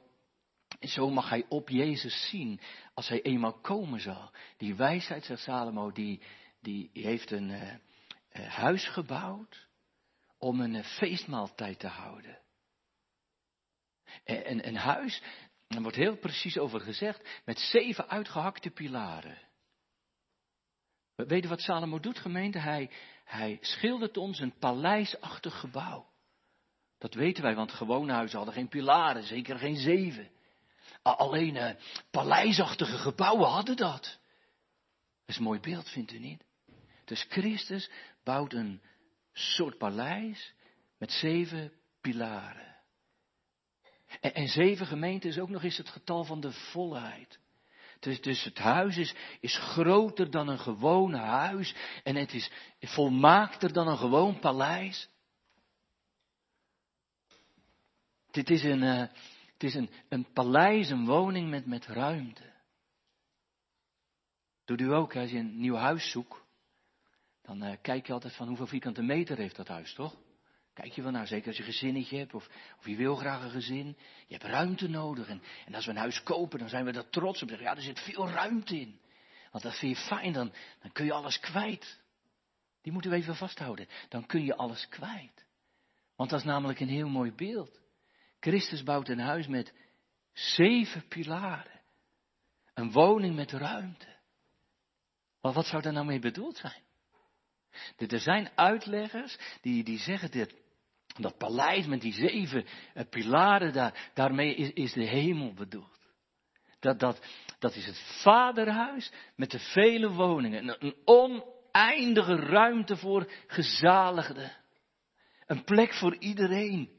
en 0.79 0.87
zo 0.87 1.09
mag 1.09 1.29
hij 1.29 1.45
op 1.49 1.69
Jezus 1.69 2.29
zien 2.29 2.59
als 2.93 3.07
hij 3.07 3.21
eenmaal 3.21 3.59
komen 3.59 3.99
zal. 3.99 4.31
Die 4.57 4.75
wijsheid, 4.75 5.25
zegt 5.25 5.41
Salomo, 5.41 5.91
die, 5.91 6.21
die 6.61 6.89
heeft 6.93 7.31
een 7.31 7.49
uh, 7.49 7.73
huis 8.47 8.87
gebouwd 8.87 9.67
om 10.37 10.59
een 10.59 10.73
uh, 10.73 10.83
feestmaaltijd 10.83 11.79
te 11.79 11.87
houden. 11.87 12.39
En 14.23 14.67
een 14.67 14.77
huis, 14.77 15.21
daar 15.67 15.81
wordt 15.81 15.97
heel 15.97 16.17
precies 16.17 16.57
over 16.57 16.79
gezegd, 16.79 17.41
met 17.45 17.59
zeven 17.59 18.09
uitgehakte 18.09 18.69
pilaren. 18.69 19.46
Weet 21.25 21.43
je 21.43 21.49
wat 21.49 21.61
Salomo 21.61 21.99
doet, 21.99 22.19
gemeente? 22.19 22.59
Hij, 22.59 22.89
hij 23.23 23.57
schildert 23.61 24.17
ons 24.17 24.39
een 24.39 24.57
paleisachtig 24.59 25.59
gebouw. 25.59 26.09
Dat 26.97 27.13
weten 27.13 27.43
wij, 27.43 27.55
want 27.55 27.71
gewone 27.71 28.11
huizen 28.11 28.37
hadden 28.37 28.55
geen 28.55 28.67
pilaren, 28.67 29.23
zeker 29.23 29.57
geen 29.59 29.75
zeven. 29.75 30.29
Alleen 31.01 31.55
uh, 31.55 31.69
paleisachtige 32.11 32.97
gebouwen 32.97 33.49
hadden 33.49 33.75
dat. 33.75 34.01
Dat 34.01 35.35
is 35.35 35.37
een 35.37 35.43
mooi 35.43 35.59
beeld, 35.59 35.89
vindt 35.89 36.11
u 36.11 36.19
niet? 36.19 36.43
Dus 37.05 37.25
Christus 37.29 37.89
bouwt 38.23 38.53
een 38.53 38.81
soort 39.33 39.77
paleis 39.77 40.53
met 40.97 41.11
zeven 41.11 41.71
pilaren. 42.01 42.75
En, 44.19 44.33
en 44.33 44.47
zeven 44.47 44.85
gemeenten 44.85 45.29
is 45.29 45.39
ook 45.39 45.49
nog 45.49 45.63
eens 45.63 45.77
het 45.77 45.89
getal 45.89 46.23
van 46.23 46.39
de 46.39 46.51
volheid. 46.51 47.39
Dus, 47.99 48.21
dus 48.21 48.43
het 48.43 48.57
huis 48.57 48.97
is, 48.97 49.15
is 49.39 49.57
groter 49.57 50.31
dan 50.31 50.47
een 50.47 50.59
gewoon 50.59 51.13
huis 51.13 51.75
en 52.03 52.15
het 52.15 52.33
is 52.33 52.51
volmaakter 52.79 53.73
dan 53.73 53.87
een 53.87 53.97
gewoon 53.97 54.39
paleis. 54.39 55.09
Dit 58.31 58.49
is 58.49 58.63
een, 58.63 58.83
uh, 58.83 59.07
het 59.53 59.63
is 59.63 59.73
een, 59.73 59.89
een 60.09 60.31
paleis, 60.33 60.89
een 60.89 61.05
woning 61.05 61.49
met, 61.49 61.65
met 61.65 61.85
ruimte. 61.85 62.53
Doet 64.65 64.81
u 64.81 64.93
ook, 64.93 65.15
als 65.15 65.29
je 65.29 65.37
een 65.37 65.59
nieuw 65.59 65.75
huis 65.75 66.11
zoekt, 66.11 66.43
dan 67.41 67.63
uh, 67.63 67.75
kijk 67.81 68.07
je 68.07 68.13
altijd 68.13 68.35
van 68.35 68.47
hoeveel 68.47 68.67
vierkante 68.67 69.01
meter 69.01 69.37
heeft 69.37 69.55
dat 69.55 69.67
huis, 69.67 69.93
toch? 69.93 70.15
Kijk 70.81 70.93
je 70.93 71.01
wel 71.01 71.11
naar, 71.11 71.27
zeker 71.27 71.47
als 71.47 71.57
je 71.57 71.63
een 71.63 71.71
gezinnetje 71.71 72.17
hebt 72.17 72.33
of, 72.33 72.49
of 72.79 72.87
je 72.87 72.95
wil 72.95 73.15
graag 73.15 73.43
een 73.43 73.49
gezin. 73.49 73.97
Je 74.27 74.33
hebt 74.33 74.43
ruimte 74.43 74.87
nodig. 74.87 75.27
En, 75.27 75.41
en 75.65 75.75
als 75.75 75.85
we 75.85 75.91
een 75.91 75.97
huis 75.97 76.23
kopen, 76.23 76.59
dan 76.59 76.69
zijn 76.69 76.85
we 76.85 76.91
daar 76.91 77.09
trots 77.09 77.41
op. 77.43 77.49
Ja, 77.49 77.75
er 77.75 77.81
zit 77.81 77.99
veel 77.99 78.29
ruimte 78.29 78.79
in. 78.79 78.99
Want 79.51 79.63
dat 79.63 79.77
vind 79.77 79.97
je 79.97 80.03
fijn, 80.03 80.33
dan, 80.33 80.53
dan 80.81 80.91
kun 80.91 81.05
je 81.05 81.13
alles 81.13 81.39
kwijt. 81.39 81.99
Die 82.81 82.91
moeten 82.91 83.11
we 83.11 83.17
even 83.17 83.35
vasthouden. 83.35 83.87
Dan 84.09 84.25
kun 84.25 84.43
je 84.43 84.55
alles 84.55 84.87
kwijt. 84.87 85.45
Want 86.15 86.29
dat 86.29 86.39
is 86.39 86.45
namelijk 86.45 86.79
een 86.79 86.87
heel 86.87 87.09
mooi 87.09 87.31
beeld. 87.31 87.79
Christus 88.39 88.83
bouwt 88.83 89.09
een 89.09 89.19
huis 89.19 89.47
met 89.47 89.73
zeven 90.33 91.07
pilaren. 91.07 91.81
Een 92.73 92.91
woning 92.91 93.35
met 93.35 93.51
ruimte. 93.51 94.15
Maar 95.41 95.53
wat 95.53 95.65
zou 95.65 95.81
daar 95.81 95.93
nou 95.93 96.05
mee 96.05 96.19
bedoeld 96.19 96.57
zijn? 96.57 96.83
Er 97.97 98.19
zijn 98.19 98.49
uitleggers 98.55 99.37
die, 99.61 99.83
die 99.83 99.99
zeggen 99.99 100.31
dit, 100.31 100.55
Dat 101.17 101.37
paleis 101.37 101.85
met 101.85 102.01
die 102.01 102.13
zeven 102.13 102.65
eh, 102.93 103.03
pilaren, 103.09 103.73
daar, 103.73 104.11
daarmee 104.13 104.55
is, 104.55 104.71
is 104.71 104.93
de 104.93 105.05
hemel 105.05 105.53
bedoeld. 105.53 105.99
Dat, 106.79 106.99
dat, 106.99 107.25
dat 107.59 107.75
is 107.75 107.85
het 107.85 107.99
vaderhuis 108.21 109.11
met 109.35 109.51
de 109.51 109.59
vele 109.59 110.09
woningen. 110.09 110.85
Een, 110.85 110.95
oneindige 111.05 112.35
ruimte 112.35 112.97
voor 112.97 113.31
gezaligden. 113.47 114.51
Een 115.45 115.63
plek 115.63 115.93
voor 115.93 116.15
iedereen. 116.15 116.89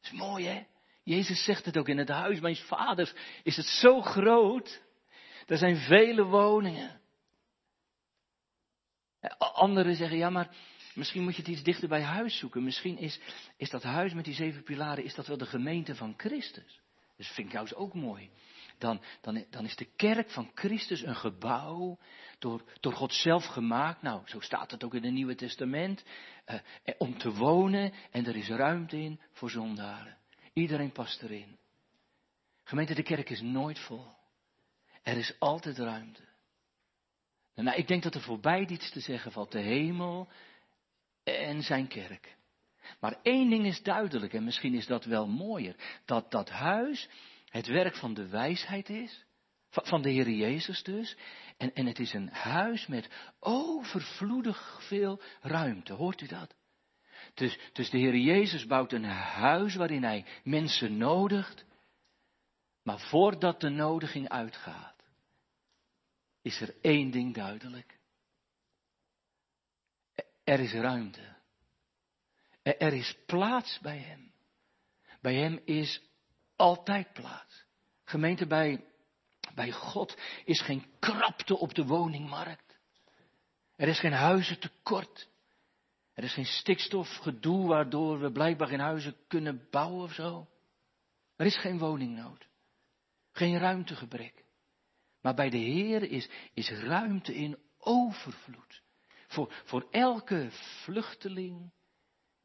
Dat 0.00 0.12
is 0.12 0.18
mooi 0.18 0.46
hè? 0.46 0.66
Jezus 1.02 1.44
zegt 1.44 1.64
het 1.64 1.78
ook 1.78 1.88
in 1.88 1.98
het 1.98 2.08
huis 2.08 2.40
mijn 2.40 2.56
vaders 2.56 3.14
is 3.42 3.56
het 3.56 3.66
zo 3.66 4.00
groot. 4.00 4.82
Er 5.46 5.56
zijn 5.56 5.76
vele 5.76 6.22
woningen. 6.22 7.00
Anderen 9.38 9.94
zeggen, 9.94 10.18
ja 10.18 10.30
maar 10.30 10.54
misschien 10.96 11.22
moet 11.22 11.36
je 11.36 11.42
het 11.42 11.50
iets 11.50 11.62
dichter 11.62 11.88
bij 11.88 12.02
huis 12.02 12.38
zoeken. 12.38 12.64
Misschien 12.64 12.98
is, 12.98 13.20
is 13.56 13.70
dat 13.70 13.82
huis 13.82 14.12
met 14.12 14.24
die 14.24 14.34
zeven 14.34 14.62
pilaren, 14.62 15.04
is 15.04 15.14
dat 15.14 15.26
wel 15.26 15.36
de 15.36 15.46
gemeente 15.46 15.94
van 15.94 16.14
Christus. 16.16 16.80
Dus 17.16 17.28
vind 17.28 17.46
ik 17.46 17.52
juist 17.52 17.74
ook 17.74 17.94
mooi. 17.94 18.30
Dan, 18.78 19.02
dan, 19.20 19.44
dan 19.50 19.64
is 19.64 19.76
de 19.76 19.88
kerk 19.96 20.30
van 20.30 20.50
Christus 20.54 21.02
een 21.02 21.16
gebouw 21.16 21.98
door, 22.38 22.62
door 22.80 22.92
God 22.92 23.12
zelf 23.12 23.44
gemaakt. 23.44 24.02
Nou, 24.02 24.22
zo 24.24 24.40
staat 24.40 24.70
het 24.70 24.84
ook 24.84 24.94
in 24.94 25.02
het 25.02 25.12
Nieuwe 25.12 25.34
Testament. 25.34 26.04
Eh, 26.44 26.58
om 26.98 27.18
te 27.18 27.32
wonen 27.32 27.92
en 28.10 28.26
er 28.26 28.36
is 28.36 28.48
ruimte 28.48 28.96
in 28.96 29.20
voor 29.32 29.50
zondaren. 29.50 30.16
Iedereen 30.52 30.92
past 30.92 31.22
erin. 31.22 31.58
Gemeente, 32.64 32.94
de 32.94 33.02
kerk 33.02 33.30
is 33.30 33.40
nooit 33.40 33.78
vol. 33.78 34.14
Er 35.02 35.16
is 35.16 35.36
altijd 35.38 35.78
ruimte. 35.78 36.22
Nou, 37.54 37.76
ik 37.76 37.88
denk 37.88 38.02
dat 38.02 38.14
er 38.14 38.20
voorbij 38.20 38.66
iets 38.66 38.90
te 38.90 39.00
zeggen 39.00 39.32
valt. 39.32 39.52
De 39.52 39.60
hemel 39.60 40.28
en 41.26 41.62
zijn 41.62 41.88
kerk. 41.88 42.36
Maar 43.00 43.18
één 43.22 43.50
ding 43.50 43.66
is 43.66 43.82
duidelijk, 43.82 44.32
en 44.32 44.44
misschien 44.44 44.74
is 44.74 44.86
dat 44.86 45.04
wel 45.04 45.26
mooier. 45.26 45.76
Dat 46.04 46.30
dat 46.30 46.50
huis 46.50 47.08
het 47.48 47.66
werk 47.66 47.96
van 47.96 48.14
de 48.14 48.28
wijsheid 48.28 48.88
is. 48.88 49.24
Van 49.70 50.02
de 50.02 50.10
Heer 50.10 50.30
Jezus 50.30 50.82
dus. 50.82 51.16
En, 51.56 51.74
en 51.74 51.86
het 51.86 51.98
is 51.98 52.12
een 52.12 52.28
huis 52.28 52.86
met 52.86 53.10
overvloedig 53.40 54.78
veel 54.88 55.20
ruimte. 55.40 55.92
Hoort 55.92 56.20
u 56.20 56.26
dat? 56.26 56.54
Dus, 57.34 57.58
dus 57.72 57.90
de 57.90 57.98
Heer 57.98 58.16
Jezus 58.16 58.66
bouwt 58.66 58.92
een 58.92 59.04
huis 59.04 59.74
waarin 59.74 60.02
hij 60.02 60.24
mensen 60.44 60.96
nodigt. 60.96 61.64
Maar 62.82 63.00
voordat 63.00 63.60
de 63.60 63.68
nodiging 63.68 64.28
uitgaat, 64.28 65.02
is 66.42 66.60
er 66.60 66.74
één 66.80 67.10
ding 67.10 67.34
duidelijk. 67.34 67.95
Er 70.46 70.60
is 70.60 70.72
ruimte. 70.72 71.36
Er 72.62 72.92
is 72.92 73.16
plaats 73.26 73.78
bij 73.78 73.98
Hem. 73.98 74.32
Bij 75.20 75.34
Hem 75.34 75.60
is 75.64 76.02
altijd 76.56 77.12
plaats. 77.12 77.64
Gemeente 78.04 78.46
bij, 78.46 78.84
bij 79.54 79.72
God 79.72 80.18
is 80.44 80.60
geen 80.60 80.86
krapte 80.98 81.56
op 81.56 81.74
de 81.74 81.86
woningmarkt. 81.86 82.78
Er 83.76 83.88
is 83.88 84.00
geen 84.00 84.12
huizentekort. 84.12 85.28
Er 86.12 86.24
is 86.24 86.32
geen 86.32 86.46
stikstofgedoe 86.46 87.66
waardoor 87.66 88.20
we 88.20 88.32
blijkbaar 88.32 88.68
geen 88.68 88.80
huizen 88.80 89.16
kunnen 89.28 89.66
bouwen 89.70 90.02
of 90.02 90.12
zo. 90.12 90.48
Er 91.36 91.46
is 91.46 91.56
geen 91.56 91.78
woningnood. 91.78 92.46
Geen 93.32 93.58
ruimtegebrek. 93.58 94.44
Maar 95.20 95.34
bij 95.34 95.50
de 95.50 95.58
Heer 95.58 96.02
is, 96.02 96.28
is 96.54 96.70
ruimte 96.70 97.34
in 97.34 97.58
overvloed. 97.78 98.84
Voor, 99.26 99.52
voor 99.64 99.86
elke 99.90 100.48
vluchteling 100.84 101.72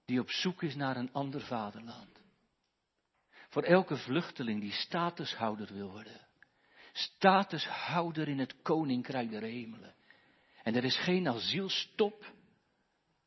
die 0.05 0.19
op 0.19 0.29
zoek 0.29 0.63
is 0.63 0.75
naar 0.75 0.97
een 0.97 1.13
ander 1.13 1.41
vaderland. 1.41 2.21
Voor 3.49 3.63
elke 3.63 3.97
vluchteling 3.97 4.61
die 4.61 4.71
statushouder 4.71 5.73
wil 5.73 5.91
worden. 5.91 6.27
Statushouder 6.91 8.27
in 8.27 8.39
het 8.39 8.61
koninkrijk 8.61 9.29
der 9.29 9.41
hemelen. 9.41 9.95
En 10.63 10.75
er 10.75 10.83
is 10.83 10.97
geen 10.97 11.27
asielstop, 11.27 12.33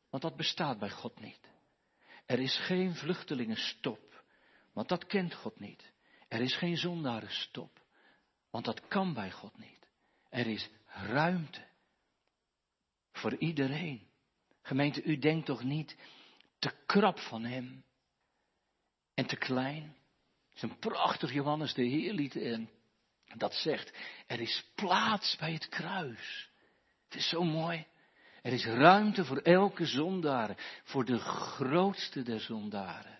want 0.09 0.23
dat 0.23 0.35
bestaat 0.35 0.79
bij 0.79 0.89
God 0.89 1.19
niet. 1.19 1.39
Er 2.25 2.39
is 2.39 2.57
geen 2.57 2.95
vluchtelingenstop, 2.95 4.23
want 4.73 4.89
dat 4.89 5.05
kent 5.05 5.33
God 5.33 5.59
niet. 5.59 5.93
Er 6.27 6.41
is 6.41 6.55
geen 6.55 6.77
zondarenstop, 6.77 7.81
want 8.49 8.65
dat 8.65 8.87
kan 8.87 9.13
bij 9.13 9.31
God 9.31 9.57
niet. 9.57 9.87
Er 10.29 10.47
is 10.47 10.69
ruimte 10.85 11.65
voor 13.17 13.35
iedereen. 13.35 14.07
Gemeente, 14.61 15.03
u 15.03 15.17
denkt 15.17 15.45
toch 15.45 15.63
niet 15.63 15.95
te 16.59 16.71
krap 16.85 17.19
van 17.19 17.43
hem 17.43 17.83
en 19.13 19.25
te 19.25 19.35
klein? 19.35 19.95
Het 20.47 20.55
is 20.55 20.61
een 20.61 20.79
prachtig 20.79 21.33
Johannes 21.33 21.73
de 21.73 21.83
Heerlied 21.83 22.35
en 22.35 22.69
dat 23.35 23.53
zegt, 23.53 23.97
er 24.27 24.39
is 24.39 24.65
plaats 24.75 25.35
bij 25.35 25.53
het 25.53 25.69
kruis. 25.69 26.49
Het 27.05 27.15
is 27.15 27.29
zo 27.29 27.43
mooi. 27.43 27.85
Er 28.41 28.53
is 28.53 28.65
ruimte 28.65 29.25
voor 29.25 29.37
elke 29.37 29.85
zondaar, 29.85 30.81
voor 30.83 31.05
de 31.05 31.19
grootste 31.19 32.23
der 32.23 32.39
zondaren. 32.39 33.19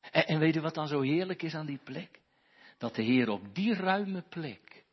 En, 0.00 0.26
en 0.26 0.38
weet 0.38 0.54
je 0.54 0.60
wat 0.60 0.74
dan 0.74 0.88
zo 0.88 1.00
heerlijk 1.00 1.42
is 1.42 1.54
aan 1.54 1.66
die 1.66 1.80
plek? 1.84 2.20
Dat 2.78 2.94
de 2.94 3.02
Heer 3.02 3.28
op 3.28 3.54
die 3.54 3.74
ruime 3.74 4.22
plek 4.22 4.84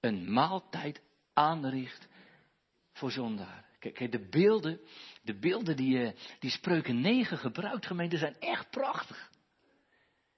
een 0.00 0.32
maaltijd 0.32 1.00
aanricht 1.32 2.08
voor 3.00 3.10
zondaren. 3.10 3.64
Kijk, 3.78 4.12
de 4.12 4.28
beelden, 4.28 4.80
de 5.22 5.38
beelden 5.38 5.76
die, 5.76 6.02
eh, 6.02 6.12
die 6.38 6.50
Spreuken 6.50 7.00
9 7.00 7.38
gebruikt, 7.38 7.86
gemeente, 7.86 8.18
zijn 8.18 8.36
echt 8.38 8.70
prachtig. 8.70 9.30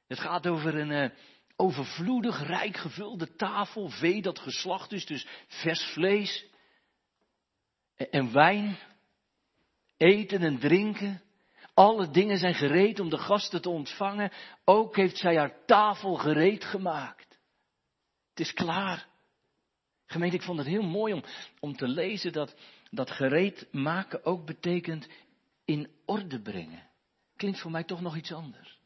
Het 0.07 0.19
gaat 0.19 0.47
over 0.47 0.77
een 0.77 0.91
uh, 0.91 1.11
overvloedig, 1.57 2.47
rijk 2.47 2.77
gevulde 2.77 3.37
tafel, 3.37 3.89
vee 3.89 4.23
dat 4.23 4.39
geslacht 4.39 4.93
is, 4.93 5.07
dus 5.07 5.27
vers 5.47 5.83
vlees 5.85 6.47
en 7.97 8.33
wijn, 8.33 8.79
eten 9.97 10.43
en 10.43 10.59
drinken. 10.59 11.23
Alle 11.75 12.11
dingen 12.11 12.39
zijn 12.39 12.55
gereed 12.55 13.01
om 13.01 13.11
de 13.11 13.19
gasten 13.19 13.63
te 13.63 13.71
ontvangen. 13.71 14.33
Ook 14.65 14.97
heeft 14.97 15.17
zij 15.17 15.37
haar 15.37 15.65
tafel 15.67 16.15
gereed 16.15 16.65
gemaakt. 16.65 17.39
Het 18.31 18.41
is 18.41 18.53
klaar. 18.53 19.12
Gemeente, 20.13 20.37
ik 20.37 20.43
vond 20.43 20.59
het 20.59 20.67
heel 20.67 20.83
mooi 20.83 21.13
om, 21.13 21.25
om 21.61 21.77
te 21.77 21.89
lezen 21.89 22.33
dat, 22.33 22.55
dat 22.91 23.11
gereed 23.11 23.73
maken 23.73 24.25
ook 24.25 24.47
betekent 24.47 25.09
in 25.65 25.91
orde 26.05 26.41
brengen. 26.41 26.89
Klinkt 27.37 27.61
voor 27.61 27.71
mij 27.71 27.85
toch 27.85 28.01
nog 28.01 28.17
iets 28.17 28.33
anders. 28.33 28.81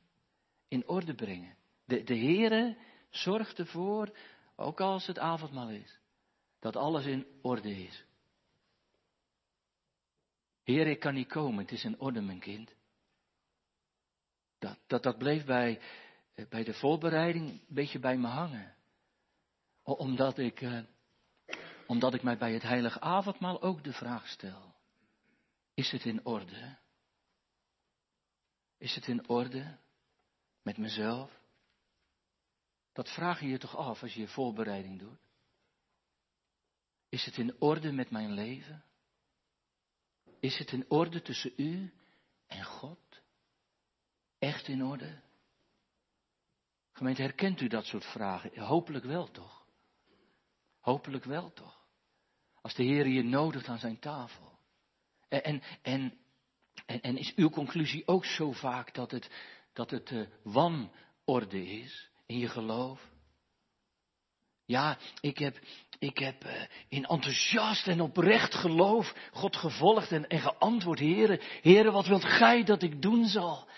In 0.68 0.88
orde 0.88 1.14
brengen. 1.14 1.56
De, 1.84 2.02
de 2.02 2.16
Heere 2.16 2.76
zorgt 3.10 3.58
ervoor, 3.58 4.16
ook 4.56 4.80
als 4.80 5.06
het 5.06 5.18
avondmaal 5.18 5.68
is, 5.68 5.98
dat 6.58 6.76
alles 6.76 7.06
in 7.06 7.26
orde 7.42 7.84
is. 7.84 8.04
Heer, 10.62 10.86
ik 10.86 11.00
kan 11.00 11.14
niet 11.14 11.28
komen, 11.28 11.58
het 11.58 11.72
is 11.72 11.84
in 11.84 12.00
orde, 12.00 12.20
mijn 12.20 12.40
kind. 12.40 12.74
Dat, 14.58 14.78
dat, 14.86 15.02
dat 15.02 15.18
bleef 15.18 15.44
bij, 15.44 15.80
bij 16.48 16.64
de 16.64 16.74
voorbereiding 16.74 17.48
een 17.48 17.60
beetje 17.68 17.98
bij 17.98 18.16
me 18.16 18.26
hangen. 18.26 18.74
Omdat 19.82 20.38
ik, 20.38 20.60
eh, 20.60 20.80
omdat 21.86 22.14
ik 22.14 22.22
mij 22.22 22.38
bij 22.38 22.52
het 22.52 22.62
heilige 22.62 23.00
avondmaal 23.00 23.62
ook 23.62 23.84
de 23.84 23.92
vraag 23.92 24.28
stel. 24.28 24.74
Is 25.74 25.90
het 25.90 26.04
in 26.04 26.24
orde? 26.24 26.76
Is 28.78 28.94
het 28.94 29.06
in 29.06 29.28
orde 29.28 29.78
met 30.62 30.76
mezelf? 30.76 31.40
Dat 32.92 33.12
vraag 33.12 33.40
je 33.40 33.46
je 33.46 33.58
toch 33.58 33.76
af 33.76 34.02
als 34.02 34.14
je 34.14 34.20
je 34.20 34.28
voorbereiding 34.28 34.98
doet? 34.98 35.18
Is 37.08 37.24
het 37.24 37.36
in 37.36 37.60
orde 37.60 37.92
met 37.92 38.10
mijn 38.10 38.32
leven? 38.32 38.84
Is 40.40 40.58
het 40.58 40.72
in 40.72 40.84
orde 40.88 41.22
tussen 41.22 41.52
u 41.56 41.92
en 42.46 42.64
God? 42.64 43.22
Echt 44.38 44.68
in 44.68 44.84
orde? 44.84 45.20
Gemeente, 46.92 47.22
herkent 47.22 47.60
u 47.60 47.68
dat 47.68 47.84
soort 47.84 48.04
vragen? 48.04 48.58
Hopelijk 48.60 49.04
wel 49.04 49.30
toch? 49.30 49.65
Hopelijk 50.86 51.24
wel 51.24 51.52
toch? 51.52 51.84
Als 52.60 52.74
de 52.74 52.82
Heer 52.82 53.06
je 53.06 53.22
nodigt 53.22 53.68
aan 53.68 53.78
zijn 53.78 53.98
tafel. 53.98 54.58
En, 55.28 55.62
en, 55.82 56.18
en, 56.86 57.00
en, 57.00 57.16
is 57.16 57.34
uw 57.34 57.50
conclusie 57.50 58.06
ook 58.06 58.24
zo 58.24 58.52
vaak 58.52 58.94
dat 58.94 59.10
het, 59.10 59.30
dat 59.72 59.90
het 59.90 60.10
uh, 60.10 60.26
wanorde 60.42 61.66
is 61.66 62.10
in 62.26 62.38
je 62.38 62.48
geloof? 62.48 63.10
Ja, 64.64 64.98
ik 65.20 65.38
heb, 65.38 65.58
ik 65.98 66.18
heb 66.18 66.44
uh, 66.44 66.62
in 66.88 67.04
enthousiast 67.04 67.86
en 67.86 68.00
oprecht 68.00 68.54
geloof 68.54 69.14
God 69.32 69.56
gevolgd 69.56 70.12
en, 70.12 70.28
en 70.28 70.40
geantwoord, 70.40 70.98
Heere, 70.98 71.40
Heere, 71.62 71.90
wat 71.90 72.06
wilt 72.06 72.24
gij 72.24 72.64
dat 72.64 72.82
ik 72.82 73.02
doen 73.02 73.24
zal? 73.24 73.68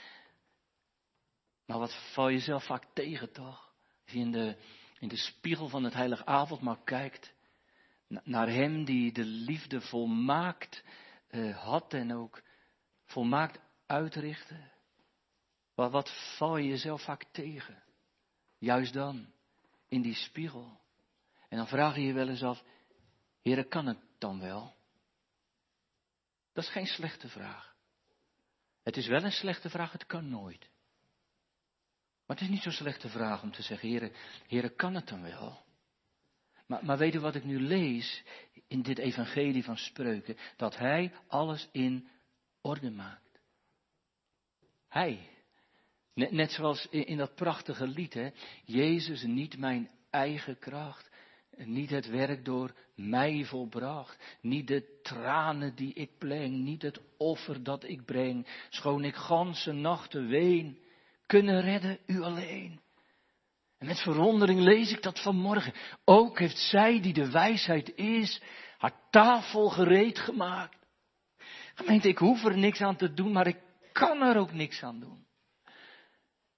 Maar 1.67 1.79
wat 1.79 2.13
val 2.13 2.29
je 2.29 2.41
zelf 2.41 2.65
vaak 2.65 2.85
tegen 2.95 3.33
toch? 3.33 3.73
Als 4.05 4.13
je 4.13 4.19
in 4.19 4.33
de, 4.33 4.57
in 4.99 5.09
de 5.09 5.17
spiegel 5.17 5.69
van 5.69 5.85
het 5.85 5.95
heilige 5.95 6.27
avondmaal 6.27 6.77
kijkt, 6.85 7.33
naar 8.09 8.49
hem 8.49 8.85
die 8.85 9.13
de 9.13 9.25
liefde 9.25 9.81
volmaakt 9.81 10.85
uh, 11.31 11.57
had 11.57 11.95
en 11.95 12.15
ook 12.15 12.43
volmaakt 13.05 13.61
uitrichten? 13.87 14.73
Wat, 15.75 15.93
wat 15.93 16.37
val 16.37 16.57
je 16.57 16.69
jezelf 16.69 17.03
vaak 17.03 17.25
tegen? 17.31 17.83
Juist 18.59 18.93
dan, 18.93 19.33
in 19.89 20.03
die 20.03 20.15
spiegel. 20.15 20.81
En 21.49 21.57
dan 21.57 21.67
vraag 21.67 21.95
je 21.95 22.03
je 22.03 22.13
wel 22.13 22.29
eens 22.29 22.43
af, 22.43 22.63
Heere, 23.43 23.65
kan 23.65 23.87
het 23.87 23.99
dan 24.19 24.41
wel? 24.41 24.75
Dat 26.53 26.65
is 26.65 26.71
geen 26.71 26.87
slechte 26.87 27.29
vraag. 27.29 27.75
Het 28.83 28.97
is 28.97 29.07
wel 29.07 29.23
een 29.23 29.33
slechte 29.33 29.71
vraag, 29.71 29.93
het 29.93 30.07
kan 30.07 30.29
nooit. 30.29 30.69
Maar 32.29 32.37
het 32.37 32.47
is 32.47 32.53
niet 32.53 32.63
zo'n 32.63 32.73
slechte 32.73 33.09
vraag 33.09 33.43
om 33.43 33.53
te 33.53 33.63
zeggen, 33.63 33.89
Heere, 33.89 34.13
Heere, 34.47 34.69
kan 34.69 34.95
het 34.95 35.09
dan 35.09 35.23
wel? 35.23 35.63
Maar, 36.67 36.85
maar 36.85 36.99
weet 36.99 37.15
u 37.15 37.21
wat 37.21 37.35
ik 37.35 37.45
nu 37.45 37.61
lees 37.61 38.23
in 38.67 38.83
dit 38.83 38.99
evangelie 38.99 39.65
van 39.65 39.77
spreuken? 39.77 40.37
Dat 40.57 40.77
Hij 40.77 41.13
alles 41.29 41.69
in 41.73 42.09
orde 42.61 42.91
maakt. 42.91 43.41
Hij. 44.89 45.29
Net, 46.15 46.51
zoals 46.51 46.87
in, 46.91 47.07
in 47.07 47.17
dat 47.17 47.35
prachtige 47.35 47.87
lied, 47.87 48.15
hè? 48.15 48.31
Jezus, 48.65 49.23
niet 49.23 49.59
mijn 49.59 49.91
eigen 50.11 50.59
kracht, 50.59 51.11
niet 51.57 51.91
het 51.91 52.07
werk 52.07 52.45
door 52.45 52.75
mij 52.95 53.45
volbracht, 53.45 54.39
niet 54.41 54.67
de 54.67 55.01
tranen 55.03 55.75
die 55.75 55.95
ik 55.95 56.19
pleng, 56.19 56.55
niet 56.55 56.83
het 56.83 57.01
offer 57.17 57.63
dat 57.63 57.85
ik 57.85 58.05
breng, 58.05 58.47
schoon 58.69 59.05
ik 59.05 59.15
ganse 59.15 59.73
nachten 59.73 60.29
ween, 60.29 60.87
kunnen 61.29 61.61
redden 61.61 61.99
u 62.07 62.23
alleen. 62.23 62.81
En 63.79 63.87
met 63.87 64.01
verwondering 64.01 64.61
lees 64.61 64.93
ik 64.93 65.03
dat 65.03 65.23
vanmorgen. 65.23 65.73
Ook 66.05 66.39
heeft 66.39 66.59
zij 66.59 67.01
die 67.01 67.13
de 67.13 67.31
wijsheid 67.31 67.95
is, 67.95 68.43
haar 68.79 68.95
tafel 69.11 69.69
gereed 69.69 70.19
gemaakt. 70.19 70.77
Gemeente, 71.75 72.09
ik 72.09 72.19
hoef 72.19 72.45
er 72.45 72.59
niks 72.59 72.81
aan 72.81 72.97
te 72.97 73.13
doen, 73.15 73.33
maar 73.33 73.47
ik 73.47 73.59
kan 73.93 74.23
er 74.23 74.37
ook 74.37 74.53
niks 74.53 74.83
aan 74.83 75.01
doen. 75.01 75.27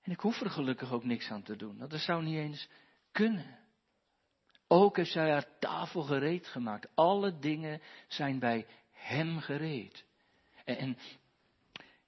En 0.03 0.13
ik 0.13 0.21
hoef 0.21 0.41
er 0.41 0.51
gelukkig 0.51 0.93
ook 0.93 1.05
niks 1.05 1.31
aan 1.31 1.43
te 1.43 1.57
doen. 1.57 1.79
Dat 1.79 2.01
zou 2.01 2.23
niet 2.23 2.37
eens 2.37 2.69
kunnen. 3.13 3.59
Ook 4.69 4.97
heeft 4.97 5.11
zij 5.11 5.31
haar 5.31 5.59
tafel 5.59 6.03
gereed 6.03 6.47
gemaakt. 6.47 6.89
Alle 6.95 7.39
dingen 7.39 7.81
zijn 8.09 8.39
bij 8.39 8.67
hem 8.91 9.39
gereed. 9.39 10.05
En, 10.65 10.79
en, 10.79 10.99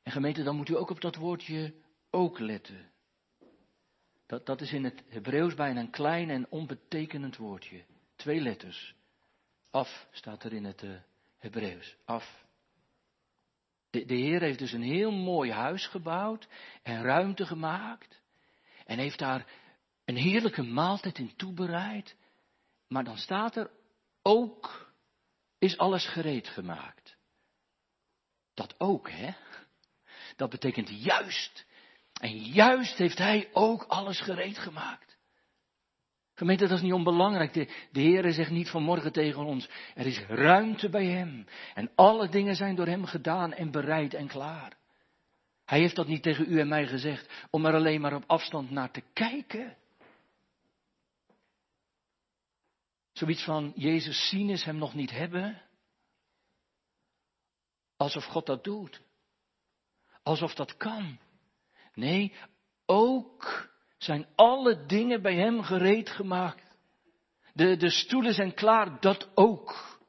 en 0.02 0.12
gemeente, 0.12 0.42
dan 0.42 0.56
moet 0.56 0.68
u 0.68 0.76
ook 0.76 0.90
op 0.90 1.00
dat 1.00 1.16
woordje 1.16 1.74
ook 2.12 2.38
letten. 2.38 2.90
Dat, 4.26 4.46
dat 4.46 4.60
is 4.60 4.72
in 4.72 4.84
het 4.84 5.02
Hebreeuws 5.08 5.54
bijna 5.54 5.80
een 5.80 5.90
klein 5.90 6.30
en 6.30 6.46
onbetekenend 6.50 7.36
woordje. 7.36 7.84
Twee 8.16 8.40
letters. 8.40 8.94
Af 9.70 10.06
staat 10.10 10.44
er 10.44 10.52
in 10.52 10.64
het 10.64 10.82
uh, 10.82 10.96
Hebreeuws. 11.38 11.96
Af. 12.04 12.44
De, 13.90 14.04
de 14.04 14.14
Heer 14.14 14.40
heeft 14.40 14.58
dus 14.58 14.72
een 14.72 14.82
heel 14.82 15.10
mooi 15.10 15.50
huis 15.50 15.86
gebouwd 15.86 16.48
en 16.82 17.02
ruimte 17.02 17.46
gemaakt. 17.46 18.20
En 18.84 18.98
heeft 18.98 19.18
daar 19.18 19.46
een 20.04 20.16
heerlijke 20.16 20.62
maaltijd 20.62 21.18
in 21.18 21.36
toebereid. 21.36 22.16
Maar 22.88 23.04
dan 23.04 23.16
staat 23.16 23.56
er 23.56 23.70
ook 24.22 24.92
is 25.58 25.78
alles 25.78 26.08
gereed 26.08 26.48
gemaakt. 26.48 27.16
Dat 28.54 28.74
ook, 28.78 29.10
hè? 29.10 29.30
Dat 30.36 30.50
betekent 30.50 30.88
juist 30.88 31.66
en 32.22 32.36
juist 32.36 32.98
heeft 32.98 33.18
hij 33.18 33.48
ook 33.52 33.82
alles 33.82 34.20
gereed 34.20 34.58
gemaakt. 34.58 35.18
Gemeente, 36.34 36.66
dat 36.66 36.76
is 36.76 36.82
niet 36.82 36.92
onbelangrijk. 36.92 37.52
De, 37.52 37.68
de 37.92 38.32
zegt 38.32 38.50
niet 38.50 38.70
vanmorgen 38.70 39.12
tegen 39.12 39.44
ons, 39.44 39.68
er 39.94 40.06
is 40.06 40.18
ruimte 40.18 40.88
bij 40.88 41.06
Hem. 41.06 41.46
En 41.74 41.90
alle 41.94 42.28
dingen 42.28 42.54
zijn 42.54 42.74
door 42.74 42.86
Hem 42.86 43.04
gedaan 43.04 43.52
en 43.52 43.70
bereid 43.70 44.14
en 44.14 44.26
klaar. 44.26 44.76
Hij 45.64 45.78
heeft 45.78 45.96
dat 45.96 46.06
niet 46.06 46.22
tegen 46.22 46.52
u 46.52 46.60
en 46.60 46.68
mij 46.68 46.86
gezegd 46.86 47.46
om 47.50 47.66
er 47.66 47.74
alleen 47.74 48.00
maar 48.00 48.14
op 48.14 48.24
afstand 48.26 48.70
naar 48.70 48.90
te 48.90 49.02
kijken. 49.12 49.76
Zoiets 53.12 53.44
van 53.44 53.72
Jezus 53.74 54.28
zien 54.28 54.50
is 54.50 54.64
Hem 54.64 54.76
nog 54.76 54.94
niet 54.94 55.10
hebben. 55.10 55.62
Alsof 57.96 58.24
God 58.24 58.46
dat 58.46 58.64
doet. 58.64 59.02
Alsof 60.22 60.54
dat 60.54 60.76
kan. 60.76 61.18
Nee, 61.94 62.32
ook 62.86 63.70
zijn 63.98 64.26
alle 64.34 64.86
dingen 64.86 65.22
bij 65.22 65.34
hem 65.34 65.62
gereed 65.62 66.10
gemaakt. 66.10 66.76
De, 67.52 67.76
de 67.76 67.90
stoelen 67.90 68.34
zijn 68.34 68.54
klaar, 68.54 69.00
dat 69.00 69.30
ook. 69.34 70.00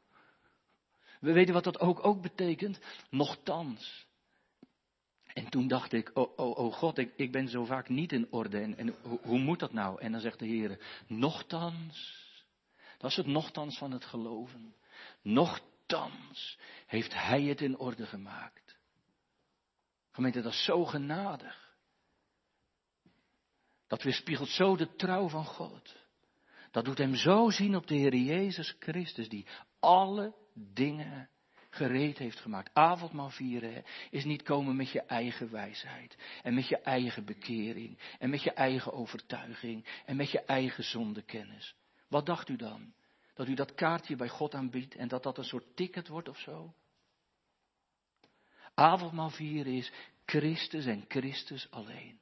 We 1.19 1.31
weten 1.31 1.53
wat 1.53 1.63
dat 1.63 1.79
ook 1.79 2.05
ook 2.05 2.21
betekent. 2.21 2.79
Nochtans. 3.09 4.07
En 5.33 5.49
toen 5.49 5.67
dacht 5.67 5.93
ik, 5.93 6.11
oh, 6.13 6.37
oh, 6.37 6.57
oh 6.57 6.73
God, 6.73 6.97
ik, 6.97 7.13
ik 7.15 7.31
ben 7.31 7.47
zo 7.47 7.65
vaak 7.65 7.89
niet 7.89 8.11
in 8.11 8.27
orde. 8.31 8.59
En, 8.59 8.77
en 8.77 8.95
hoe, 9.21 9.39
moet 9.39 9.59
dat 9.59 9.73
nou? 9.73 10.01
En 10.01 10.11
dan 10.11 10.21
zegt 10.21 10.39
de 10.39 10.45
Heer, 10.45 10.79
nochtans. 11.07 12.21
Dat 12.97 13.09
is 13.09 13.17
het 13.17 13.25
nochtans 13.25 13.77
van 13.77 13.91
het 13.91 14.05
geloven. 14.05 14.75
Nochtans 15.21 16.59
heeft 16.85 17.13
Hij 17.13 17.43
het 17.43 17.61
in 17.61 17.77
orde 17.77 18.05
gemaakt. 18.05 18.77
Gemeente, 20.11 20.41
dat 20.41 20.51
is 20.51 20.63
zo 20.63 20.85
genadig. 20.85 21.72
Dat 23.93 24.03
weerspiegelt 24.03 24.49
zo 24.49 24.75
de 24.75 24.95
trouw 24.95 25.27
van 25.27 25.45
God. 25.45 25.95
Dat 26.71 26.85
doet 26.85 26.97
hem 26.97 27.15
zo 27.15 27.49
zien 27.49 27.75
op 27.75 27.87
de 27.87 27.95
Heer 27.95 28.15
Jezus 28.15 28.75
Christus, 28.79 29.29
die 29.29 29.45
alle 29.79 30.33
dingen 30.53 31.29
gereed 31.69 32.17
heeft 32.17 32.39
gemaakt. 32.39 32.73
Avondmaal 32.73 33.29
vieren 33.29 33.83
is 34.09 34.23
niet 34.23 34.43
komen 34.43 34.75
met 34.75 34.91
je 34.91 35.01
eigen 35.01 35.51
wijsheid. 35.51 36.17
En 36.43 36.53
met 36.53 36.67
je 36.67 36.77
eigen 36.77 37.25
bekering. 37.25 37.97
En 38.19 38.29
met 38.29 38.43
je 38.43 38.51
eigen 38.51 38.93
overtuiging. 38.93 40.01
En 40.05 40.15
met 40.15 40.31
je 40.31 40.39
eigen 40.39 40.83
zondekennis. 40.83 41.75
Wat 42.07 42.25
dacht 42.25 42.49
u 42.49 42.55
dan? 42.55 42.93
Dat 43.33 43.47
u 43.47 43.53
dat 43.53 43.73
kaartje 43.73 44.15
bij 44.15 44.29
God 44.29 44.55
aanbiedt 44.55 44.95
en 44.95 45.07
dat 45.07 45.23
dat 45.23 45.37
een 45.37 45.43
soort 45.43 45.75
ticket 45.75 46.07
wordt 46.07 46.29
of 46.29 46.39
zo? 46.39 46.73
Avondmaal 48.73 49.29
vieren 49.29 49.73
is 49.73 49.91
Christus 50.25 50.85
en 50.85 51.05
Christus 51.07 51.67
alleen 51.71 52.21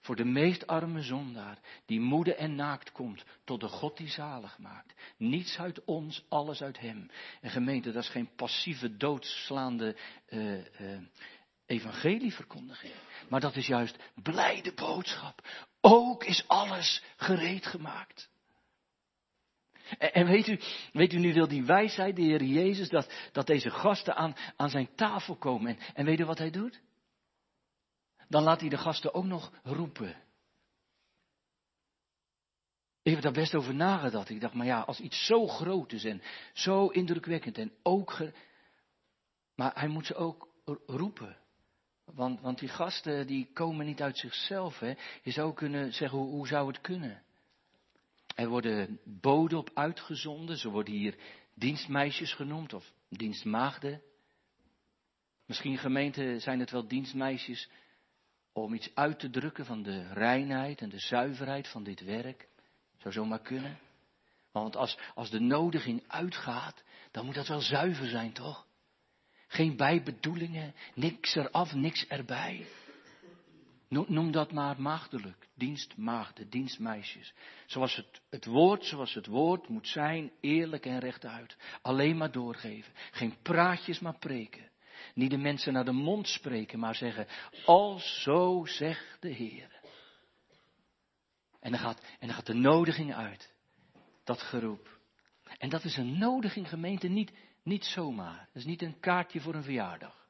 voor 0.00 0.16
de 0.16 0.24
meest 0.24 0.66
arme 0.66 1.02
zondaar, 1.02 1.58
die 1.86 2.00
moede 2.00 2.34
en 2.34 2.54
naakt 2.54 2.92
komt, 2.92 3.24
tot 3.44 3.60
de 3.60 3.68
God 3.68 3.96
die 3.96 4.08
zalig 4.08 4.58
maakt. 4.58 4.94
Niets 5.16 5.58
uit 5.58 5.84
ons, 5.84 6.24
alles 6.28 6.62
uit 6.62 6.78
Hem. 6.78 7.10
En 7.40 7.50
gemeente, 7.50 7.92
dat 7.92 8.02
is 8.02 8.08
geen 8.08 8.34
passieve, 8.36 8.96
doodslaande 8.96 9.96
uh, 10.28 10.56
uh, 10.56 11.00
evangelieverkondiging. 11.66 12.92
Maar 13.28 13.40
dat 13.40 13.56
is 13.56 13.66
juist 13.66 13.96
blijde 14.22 14.72
boodschap. 14.72 15.48
Ook 15.80 16.24
is 16.24 16.44
alles 16.46 17.02
gereed 17.16 17.66
gemaakt. 17.66 18.28
En, 19.98 20.12
en 20.12 20.26
weet, 20.26 20.46
u, 20.46 20.60
weet 20.92 21.12
u, 21.12 21.18
nu 21.18 21.32
wil 21.32 21.48
die 21.48 21.64
wijsheid, 21.64 22.16
de 22.16 22.22
Heer 22.22 22.42
Jezus, 22.42 22.88
dat, 22.88 23.12
dat 23.32 23.46
deze 23.46 23.70
gasten 23.70 24.16
aan, 24.16 24.36
aan 24.56 24.70
zijn 24.70 24.88
tafel 24.94 25.36
komen. 25.36 25.76
En, 25.76 25.94
en 25.94 26.04
weet 26.04 26.20
u 26.20 26.24
wat 26.24 26.38
hij 26.38 26.50
doet? 26.50 26.80
Dan 28.30 28.42
laat 28.42 28.60
hij 28.60 28.68
de 28.68 28.78
gasten 28.78 29.14
ook 29.14 29.24
nog 29.24 29.52
roepen. 29.62 30.16
Ik 33.02 33.12
heb 33.12 33.22
daar 33.22 33.32
best 33.32 33.54
over 33.54 33.74
nagedacht. 33.74 34.28
Ik 34.28 34.40
dacht, 34.40 34.54
maar 34.54 34.66
ja, 34.66 34.80
als 34.80 35.00
iets 35.00 35.26
zo 35.26 35.46
groot 35.46 35.92
is 35.92 36.04
en 36.04 36.22
zo 36.52 36.86
indrukwekkend 36.86 37.58
en 37.58 37.72
ook. 37.82 38.18
Maar 39.54 39.72
hij 39.74 39.88
moet 39.88 40.06
ze 40.06 40.14
ook 40.14 40.48
roepen. 40.86 41.36
Want, 42.04 42.40
want 42.40 42.58
die 42.58 42.68
gasten 42.68 43.26
die 43.26 43.50
komen 43.52 43.86
niet 43.86 44.02
uit 44.02 44.18
zichzelf. 44.18 44.78
Hè. 44.78 44.94
Je 45.22 45.30
zou 45.30 45.54
kunnen 45.54 45.92
zeggen, 45.92 46.18
hoe, 46.18 46.30
hoe 46.30 46.46
zou 46.46 46.66
het 46.66 46.80
kunnen? 46.80 47.22
Er 48.34 48.48
worden 48.48 49.00
boden 49.04 49.58
op 49.58 49.70
uitgezonden. 49.74 50.56
Ze 50.56 50.68
worden 50.68 50.94
hier 50.94 51.16
dienstmeisjes 51.54 52.32
genoemd 52.32 52.72
of 52.72 52.92
dienstmaagden. 53.08 54.02
Misschien 55.46 55.78
gemeente 55.78 56.38
zijn 56.38 56.60
het 56.60 56.70
wel 56.70 56.88
dienstmeisjes 56.88 57.68
om 58.62 58.74
iets 58.74 58.94
uit 58.94 59.18
te 59.18 59.30
drukken 59.30 59.64
van 59.64 59.82
de 59.82 60.12
reinheid 60.12 60.80
en 60.80 60.88
de 60.88 60.98
zuiverheid 60.98 61.68
van 61.68 61.82
dit 61.82 62.00
werk. 62.00 62.48
Zou 62.98 63.14
zomaar 63.14 63.40
kunnen. 63.40 63.78
Want 64.52 64.76
als, 64.76 64.98
als 65.14 65.30
de 65.30 65.40
nodiging 65.40 66.02
uitgaat, 66.06 66.82
dan 67.10 67.24
moet 67.24 67.34
dat 67.34 67.48
wel 67.48 67.60
zuiver 67.60 68.08
zijn, 68.08 68.32
toch? 68.32 68.66
Geen 69.46 69.76
bijbedoelingen, 69.76 70.74
niks 70.94 71.34
eraf, 71.34 71.74
niks 71.74 72.06
erbij. 72.06 72.66
Noem 73.88 74.32
dat 74.32 74.52
maar 74.52 74.80
maagdelijk, 74.80 75.48
dienstmaagden, 75.54 76.50
dienstmeisjes. 76.50 77.32
Zoals 77.66 77.96
het, 77.96 78.20
het 78.30 78.44
woord, 78.44 78.84
zoals 78.84 79.14
het 79.14 79.26
woord 79.26 79.68
moet 79.68 79.88
zijn, 79.88 80.32
eerlijk 80.40 80.86
en 80.86 80.98
rechtuit. 80.98 81.56
Alleen 81.82 82.16
maar 82.16 82.32
doorgeven. 82.32 82.92
Geen 83.10 83.34
praatjes, 83.42 83.98
maar 83.98 84.18
preken. 84.18 84.69
Niet 85.14 85.30
de 85.30 85.36
mensen 85.36 85.72
naar 85.72 85.84
de 85.84 85.92
mond 85.92 86.28
spreken, 86.28 86.78
maar 86.78 86.94
zeggen, 86.94 87.26
als 87.64 88.22
zo 88.22 88.64
zegt 88.64 89.16
de 89.20 89.28
Heer. 89.28 89.80
En 91.60 91.70
dan, 91.70 91.80
gaat, 91.80 92.02
en 92.18 92.28
gaat 92.28 92.46
de 92.46 92.54
nodiging 92.54 93.14
uit. 93.14 93.52
Dat 94.24 94.42
geroep. 94.42 94.98
En 95.58 95.68
dat 95.68 95.84
is 95.84 95.96
een 95.96 96.18
nodiging, 96.18 96.68
gemeente, 96.68 97.08
niet, 97.08 97.32
niet 97.62 97.84
zomaar. 97.84 98.38
Dat 98.38 98.62
is 98.62 98.64
niet 98.64 98.82
een 98.82 99.00
kaartje 99.00 99.40
voor 99.40 99.54
een 99.54 99.62
verjaardag. 99.62 100.28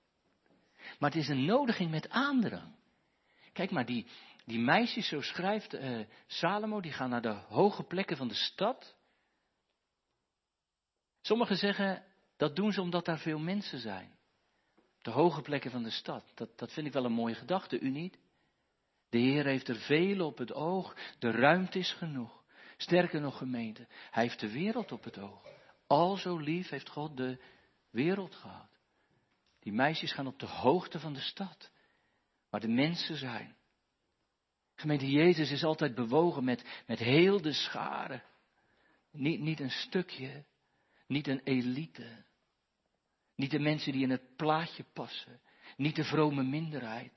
Maar 0.98 1.10
het 1.10 1.18
is 1.20 1.28
een 1.28 1.44
nodiging 1.44 1.90
met 1.90 2.08
aandrang. 2.08 2.74
Kijk 3.52 3.70
maar, 3.70 3.86
die, 3.86 4.06
die 4.44 4.58
meisjes, 4.58 5.08
zo 5.08 5.20
schrijft 5.20 5.74
uh, 5.74 6.00
Salomo, 6.26 6.80
die 6.80 6.92
gaan 6.92 7.10
naar 7.10 7.22
de 7.22 7.42
hoge 7.48 7.82
plekken 7.82 8.16
van 8.16 8.28
de 8.28 8.34
stad. 8.34 8.96
Sommigen 11.20 11.56
zeggen, 11.56 12.04
dat 12.36 12.56
doen 12.56 12.72
ze 12.72 12.80
omdat 12.80 13.04
daar 13.04 13.18
veel 13.18 13.38
mensen 13.38 13.78
zijn. 13.78 14.18
De 15.02 15.10
hoge 15.10 15.42
plekken 15.42 15.70
van 15.70 15.82
de 15.82 15.90
stad. 15.90 16.32
Dat, 16.34 16.58
dat 16.58 16.72
vind 16.72 16.86
ik 16.86 16.92
wel 16.92 17.04
een 17.04 17.12
mooie 17.12 17.34
gedachte, 17.34 17.80
u 17.80 17.90
niet? 17.90 18.18
De 19.08 19.18
Heer 19.18 19.44
heeft 19.44 19.68
er 19.68 19.76
veel 19.78 20.26
op 20.26 20.38
het 20.38 20.52
oog. 20.52 20.96
De 21.18 21.30
ruimte 21.30 21.78
is 21.78 21.92
genoeg. 21.92 22.42
Sterker 22.76 23.20
nog, 23.20 23.38
gemeente, 23.38 23.86
Hij 24.10 24.22
heeft 24.22 24.40
de 24.40 24.52
wereld 24.52 24.92
op 24.92 25.04
het 25.04 25.18
oog. 25.18 25.48
Al 25.86 26.16
zo 26.16 26.36
lief 26.36 26.68
heeft 26.68 26.88
God 26.88 27.16
de 27.16 27.40
wereld 27.90 28.34
gehad. 28.34 28.78
Die 29.60 29.72
meisjes 29.72 30.12
gaan 30.12 30.26
op 30.26 30.38
de 30.38 30.46
hoogte 30.46 31.00
van 31.00 31.12
de 31.12 31.20
stad, 31.20 31.70
waar 32.50 32.60
de 32.60 32.68
mensen 32.68 33.16
zijn. 33.16 33.56
Gemeente 34.74 35.10
Jezus 35.10 35.50
is 35.50 35.64
altijd 35.64 35.94
bewogen 35.94 36.44
met, 36.44 36.82
met 36.86 36.98
heel 36.98 37.40
de 37.40 37.52
schare. 37.52 38.22
Niet, 39.12 39.40
niet 39.40 39.60
een 39.60 39.70
stukje, 39.70 40.44
niet 41.06 41.26
een 41.26 41.40
elite. 41.44 42.24
Niet 43.40 43.50
de 43.50 43.58
mensen 43.58 43.92
die 43.92 44.02
in 44.02 44.10
het 44.10 44.36
plaatje 44.36 44.84
passen. 44.92 45.40
Niet 45.76 45.96
de 45.96 46.04
vrome 46.04 46.42
minderheid. 46.42 47.12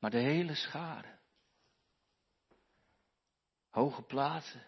Maar 0.00 0.10
de 0.10 0.18
hele 0.18 0.54
schare. 0.54 1.18
Hoge 3.70 4.02
plaatsen. 4.02 4.66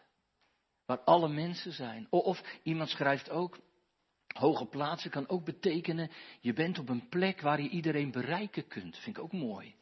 Waar 0.85 0.98
alle 0.98 1.28
mensen 1.28 1.72
zijn. 1.72 2.06
Of 2.11 2.59
iemand 2.62 2.88
schrijft 2.88 3.30
ook. 3.30 3.59
Hoge 4.26 4.66
plaatsen 4.66 5.11
kan 5.11 5.28
ook 5.28 5.44
betekenen. 5.44 6.11
Je 6.40 6.52
bent 6.52 6.78
op 6.78 6.88
een 6.88 7.09
plek 7.09 7.40
waar 7.40 7.62
je 7.62 7.68
iedereen 7.68 8.11
bereiken 8.11 8.66
kunt. 8.66 8.96
Vind 8.98 9.16
ik 9.16 9.22
ook 9.22 9.32
mooi. 9.32 9.74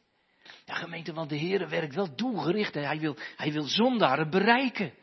Ja, 0.65 0.73
gemeente, 0.73 1.13
want 1.13 1.29
de 1.29 1.35
Heer 1.37 1.69
werkt 1.69 1.95
wel 1.95 2.15
doelgericht. 2.15 2.73
Hij 2.73 2.99
wil, 2.99 3.15
hij 3.35 3.51
wil 3.51 3.63
zondaren 3.63 4.29
bereiken. 4.29 4.93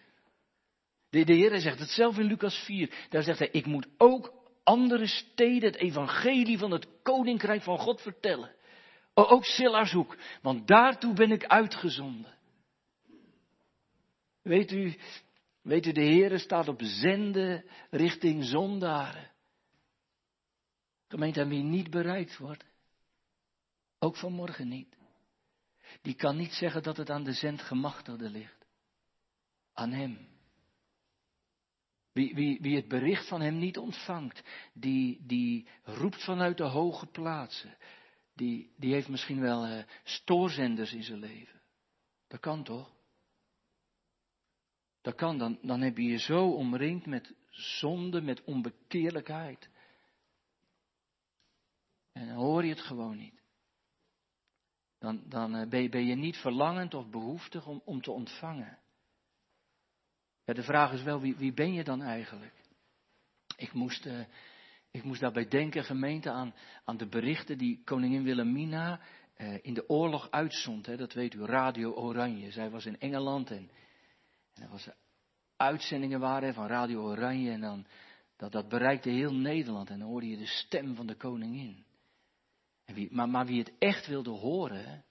De, 1.11 1.25
de 1.25 1.35
Heer 1.35 1.61
zegt 1.61 1.79
het 1.79 1.91
zelf 1.91 2.19
in 2.19 2.27
Lucas 2.27 2.57
4. 2.65 3.07
Daar 3.09 3.23
zegt 3.23 3.39
hij, 3.39 3.49
ik 3.49 3.67
moet 3.67 3.89
ook 3.97 4.42
andere 4.63 5.07
steden 5.07 5.73
het 5.73 5.81
evangelie 5.81 6.59
van 6.59 6.71
het 6.71 6.87
koninkrijk 7.03 7.63
van 7.63 7.79
God 7.79 8.01
vertellen. 8.01 8.55
Ook 9.15 9.45
Sillarshoek, 9.45 10.17
want 10.43 10.67
daartoe 10.67 11.15
ben 11.15 11.31
ik 11.31 11.45
uitgezonden. 11.45 12.35
Weet 14.43 14.71
u, 14.71 14.99
weet 15.63 15.95
de 15.95 16.01
Heer 16.01 16.39
staat 16.39 16.69
op 16.69 16.81
zenden 16.83 17.65
richting 17.91 18.45
zondaren. 18.45 19.31
Gemeente, 21.09 21.41
aan 21.41 21.49
wie 21.49 21.63
niet 21.63 21.91
bereikt 21.91 22.39
wordt, 22.39 22.65
ook 23.99 24.17
vanmorgen 24.17 24.69
niet. 24.69 24.97
Die 26.03 26.15
kan 26.15 26.37
niet 26.37 26.53
zeggen 26.53 26.83
dat 26.83 26.97
het 26.97 27.11
aan 27.11 27.25
de 27.25 27.33
zendgemachtigde 27.33 28.31
ligt. 28.31 28.67
Aan 29.73 29.93
hem. 29.93 30.32
Wie, 32.13 32.35
wie, 32.35 32.59
wie 32.61 32.77
het 32.77 32.89
bericht 32.89 33.29
van 33.29 33.41
hem 33.41 33.59
niet 33.59 33.79
ontvangt, 33.79 34.43
die, 34.73 35.27
die 35.27 35.69
roept 35.83 36.25
vanuit 36.25 36.57
de 36.57 36.65
hoge 36.65 37.07
plaatsen. 37.07 37.77
Die, 38.35 38.73
die 38.77 38.93
heeft 38.93 39.09
misschien 39.09 39.41
wel 39.41 39.67
uh, 39.67 39.83
stoorzenders 40.05 40.93
in 40.93 41.03
zijn 41.03 41.19
leven. 41.19 41.61
Dat 42.29 42.41
kan 42.41 42.63
toch? 42.63 42.95
Dat 45.01 45.15
kan, 45.15 45.39
dan, 45.39 45.59
dan 45.63 45.81
heb 45.81 45.97
je 45.97 46.05
je 46.05 46.19
zo 46.19 46.49
omringd 46.49 47.07
met 47.07 47.35
zonde, 47.51 48.21
met 48.21 48.45
onbekeerlijkheid. 48.45 49.71
En 52.13 52.27
dan 52.27 52.37
hoor 52.37 52.65
je 52.65 52.71
het 52.71 52.81
gewoon 52.81 53.17
niet. 53.17 53.41
Dan, 54.99 55.23
dan 55.29 55.57
uh, 55.57 55.69
ben, 55.69 56.07
je, 56.07 56.15
niet 56.15 56.37
verlangend 56.37 56.95
of 56.95 57.11
behoeftig 57.11 57.67
om 57.67 58.01
te 58.01 58.11
ontvangen. 58.11 58.82
Ja, 60.45 60.53
de 60.53 60.63
vraag 60.63 60.93
is 60.93 61.03
wel, 61.03 61.21
wie, 61.21 61.37
wie 61.37 61.53
ben 61.53 61.73
je 61.73 61.85
dan 61.85 62.03
eigenlijk? 62.03 62.55
Ik 63.57 63.73
moest, 63.73 64.07
uh, 64.07 64.25
ik 64.91 65.03
moest 65.03 65.21
daarbij 65.21 65.49
denken, 65.49 65.85
gemeente, 65.85 66.31
aan, 66.31 66.55
aan 66.85 66.97
de 66.97 67.09
berichten 67.09 67.59
die 67.59 67.83
koningin 67.85 68.23
Wilhelmina 68.23 69.01
uh, 69.37 69.59
in 69.63 69.75
de 69.75 69.89
oorlog 69.89 70.31
uitzond. 70.31 70.87
Hè, 70.87 70.97
dat 70.97 71.13
weet 71.13 71.35
u, 71.35 71.45
Radio 71.45 71.93
Oranje. 71.93 72.51
Zij 72.51 72.71
was 72.71 72.87
in 72.87 72.99
Engeland 72.99 73.51
en, 73.51 73.71
en 74.55 74.63
er 74.63 74.69
was 74.69 74.89
uitzendingen 75.57 76.21
waren 76.21 76.55
van 76.55 76.67
Radio 76.67 77.03
Oranje. 77.03 77.51
En 77.51 77.61
dan, 77.61 77.87
dat, 78.37 78.53
dat 78.53 78.69
bereikte 78.69 79.11
heel 79.11 79.35
Nederland 79.35 79.91
en 79.91 79.99
dan 79.99 80.09
hoorde 80.09 80.29
je 80.29 80.37
de 80.37 80.47
stem 80.47 80.95
van 80.95 81.07
de 81.07 81.15
koningin. 81.15 81.85
En 82.85 82.95
wie, 82.95 83.09
maar, 83.11 83.29
maar 83.29 83.47
wie 83.47 83.59
het 83.59 83.73
echt 83.79 84.07
wilde 84.07 84.31
horen, 84.31 85.05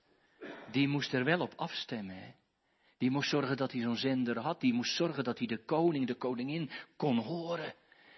die 0.72 0.88
moest 0.88 1.14
er 1.14 1.24
wel 1.24 1.40
op 1.40 1.54
afstemmen. 1.56 2.16
Hè. 2.16 2.34
Die 3.02 3.12
moest 3.12 3.30
zorgen 3.30 3.58
dat 3.58 3.72
hij 3.72 3.82
zo'n 3.82 3.96
zender 3.96 4.40
had. 4.40 4.60
Die 4.60 4.74
moest 4.74 4.96
zorgen 4.96 5.24
dat 5.24 5.38
hij 5.38 5.48
de 5.48 5.66
koning, 5.66 6.08
de 6.08 6.16
koningin 6.16 6.70
kon 6.98 7.18
horen. 7.18 7.74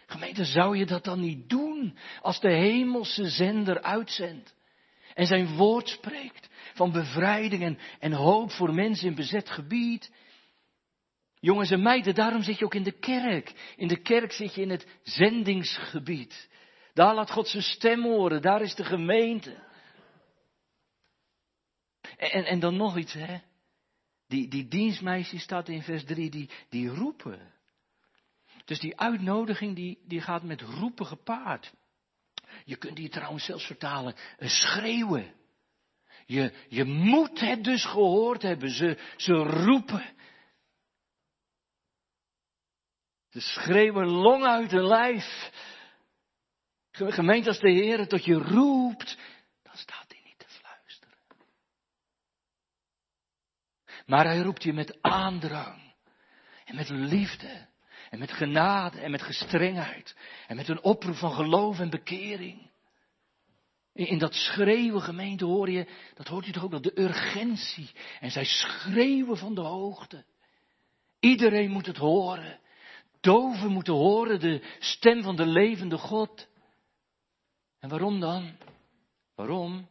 Gemeente, 0.06 0.46
zou 0.46 0.78
je 0.78 0.86
dat 0.86 1.04
dan 1.04 1.20
niet 1.20 1.50
doen 1.50 1.98
als 2.22 2.40
de 2.40 2.52
hemelse 2.52 3.30
zender 3.30 3.82
uitzendt? 3.82 4.56
En 5.14 5.26
zijn 5.26 5.56
woord 5.56 5.90
spreekt 5.90 6.50
van 6.74 6.92
bevrijding 6.92 7.78
en, 8.00 8.14
hoop 8.14 8.52
voor 8.52 8.74
mensen 8.74 9.08
in 9.08 9.16
bezet 9.16 9.50
gebied. 9.50 10.12
Jongens 11.40 11.72
en 11.72 11.82
meiden, 11.82 12.16
daarom 12.16 12.42
zit 12.42 12.58
je 12.58 12.66
ook 12.66 12.76
in 12.76 12.84
de 12.84 13.00
kerk. 13.00 13.74
In 13.76 13.88
de 13.88 14.02
kerk 14.02 14.32
zit 14.32 14.56
je 14.56 14.62
in 14.62 14.70
het 14.70 14.88
zendingsgebied. 15.04 16.50
Daar 16.94 17.16
laat 17.16 17.32
God 17.32 17.48
zijn 17.48 17.64
stem 17.64 18.02
horen, 18.02 18.42
daar 18.42 18.62
is 18.62 18.76
de 18.76 18.86
gemeente. 18.86 19.56
En, 22.18 22.46
en 22.46 22.60
dan 22.60 22.76
nog 22.76 22.98
iets, 22.98 23.14
hè. 23.14 23.38
Die, 24.34 24.48
die 24.48 24.68
dienstmeisjes 24.68 25.44
staat 25.44 25.70
in 25.70 25.82
vers 25.82 26.04
3, 26.06 26.30
die, 26.30 26.50
die 26.70 26.88
roepen. 26.90 27.54
Dus 28.66 28.80
die 28.80 28.98
uitnodiging 29.00 29.76
die, 29.76 30.00
die 30.08 30.22
gaat 30.22 30.44
met 30.44 30.62
roepen 30.62 31.06
gepaard. 31.06 31.74
Je 32.66 32.76
kunt 32.76 32.96
die 32.96 33.10
trouwens 33.10 33.46
zelfs 33.46 33.66
vertalen, 33.66 34.16
een 34.38 34.50
schreeuwen. 34.50 35.34
Je, 36.26 36.54
je 36.70 36.84
moet 36.84 37.40
het 37.40 37.64
dus 37.64 37.86
gehoord 37.86 38.42
hebben. 38.42 38.70
Ze, 38.70 38.98
ze 39.18 39.34
roepen. 39.34 40.14
Ze 43.30 43.42
schreeuwen 43.42 44.08
long 44.08 44.46
uit 44.46 44.72
hun 44.72 44.88
lijf. 44.88 45.52
Gemeente 46.92 47.50
als 47.50 47.60
de 47.60 47.72
Heer 47.72 48.08
tot 48.08 48.26
je 48.26 48.36
roept, 48.36 49.18
dan 49.64 49.78
staat 49.78 50.14
Maar 54.06 54.26
hij 54.26 54.40
roept 54.40 54.64
je 54.64 54.74
met 54.74 55.02
aandrang. 55.02 55.94
En 56.66 56.76
met 56.76 56.90
liefde. 56.90 57.68
En 58.10 58.20
met 58.20 58.32
genade. 58.32 59.00
En 59.00 59.12
met 59.12 59.22
gestrengheid. 59.22 60.16
En 60.48 60.56
met 60.56 60.68
een 60.68 60.84
oproep 60.84 61.16
van 61.16 61.32
geloof 61.32 61.80
en 61.80 61.90
bekering. 61.90 62.72
In 63.94 64.18
dat 64.18 64.34
schreeuwen 64.34 65.02
gemeente 65.02 65.46
hoor 65.46 65.70
je, 65.70 65.88
dat 66.14 66.28
hoort 66.28 66.48
u 66.48 66.52
toch 66.52 66.64
ook 66.64 66.72
wel, 66.72 66.82
de 66.82 67.02
urgentie. 67.02 67.92
En 68.20 68.32
zij 68.32 68.46
schreeuwen 68.46 69.38
van 69.38 69.56
de 69.56 69.62
hoogte. 69.62 70.26
Iedereen 71.20 71.72
moet 71.72 71.86
het 71.86 71.98
horen. 71.98 72.60
Doven 73.22 73.72
moeten 73.72 73.94
horen 73.94 74.40
de 74.40 74.76
stem 74.80 75.22
van 75.22 75.36
de 75.36 75.46
levende 75.46 75.98
God. 75.98 76.48
En 77.80 77.90
waarom 77.90 78.20
dan? 78.20 78.58
Waarom? 79.36 79.88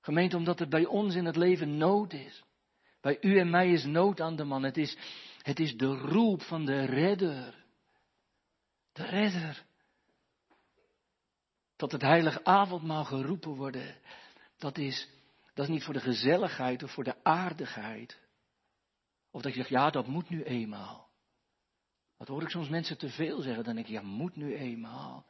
Gemeente, 0.00 0.36
omdat 0.36 0.60
er 0.60 0.68
bij 0.68 0.86
ons 0.86 1.14
in 1.14 1.24
het 1.24 1.36
leven 1.36 1.76
nood 1.76 2.12
is. 2.12 2.43
Bij 3.04 3.18
u 3.20 3.38
en 3.38 3.50
mij 3.50 3.70
is 3.70 3.84
nood 3.84 4.20
aan 4.20 4.36
de 4.36 4.44
man. 4.44 4.62
Het 4.62 4.76
is, 4.76 4.96
het 5.42 5.60
is 5.60 5.76
de 5.76 5.86
roep 5.86 6.42
van 6.42 6.64
de 6.64 6.84
redder. 6.84 7.64
De 8.92 9.04
redder. 9.04 9.64
Tot 11.76 11.92
het 11.92 12.02
heilige 12.02 12.44
avondmaal 12.44 13.04
geroepen 13.04 13.54
worden. 13.54 13.96
Dat 14.58 14.78
is, 14.78 15.08
dat 15.54 15.64
is 15.64 15.70
niet 15.70 15.84
voor 15.84 15.94
de 15.94 16.00
gezelligheid 16.00 16.82
of 16.82 16.92
voor 16.92 17.04
de 17.04 17.24
aardigheid. 17.24 18.18
Of 19.30 19.42
dat 19.42 19.52
je 19.52 19.58
zegt, 19.58 19.70
ja, 19.70 19.90
dat 19.90 20.06
moet 20.06 20.28
nu 20.28 20.42
eenmaal. 20.42 21.08
Dat 22.18 22.28
hoor 22.28 22.42
ik 22.42 22.50
soms 22.50 22.68
mensen 22.68 22.98
te 22.98 23.08
veel 23.08 23.40
zeggen. 23.40 23.64
Dan 23.64 23.74
denk 23.74 23.86
ik, 23.86 23.92
ja, 23.92 24.02
moet 24.02 24.36
nu 24.36 24.56
eenmaal. 24.56 25.26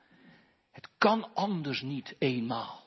Het 0.71 0.89
kan 0.99 1.35
anders 1.35 1.83
niet 1.83 2.15
eenmaal. 2.19 2.84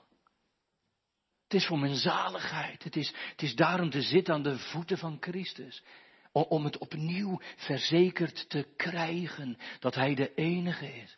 Het 1.48 1.54
is 1.54 1.66
voor 1.66 1.80
mijn 1.80 1.96
zaligheid. 1.96 2.84
Het 2.84 2.96
is, 2.96 3.14
het 3.32 3.42
is 3.42 3.56
daarom 3.56 3.90
te 3.90 4.02
zitten 4.02 4.34
aan 4.34 4.44
de 4.44 4.58
voeten 4.58 4.98
van 4.98 5.18
Christus. 5.20 5.84
Om 6.32 6.64
het 6.64 6.78
opnieuw 6.78 7.42
verzekerd 7.56 8.50
te 8.50 8.68
krijgen 8.76 9.58
dat 9.80 9.96
Hij 9.96 10.16
de 10.16 10.34
enige 10.34 10.94
is. 10.94 11.18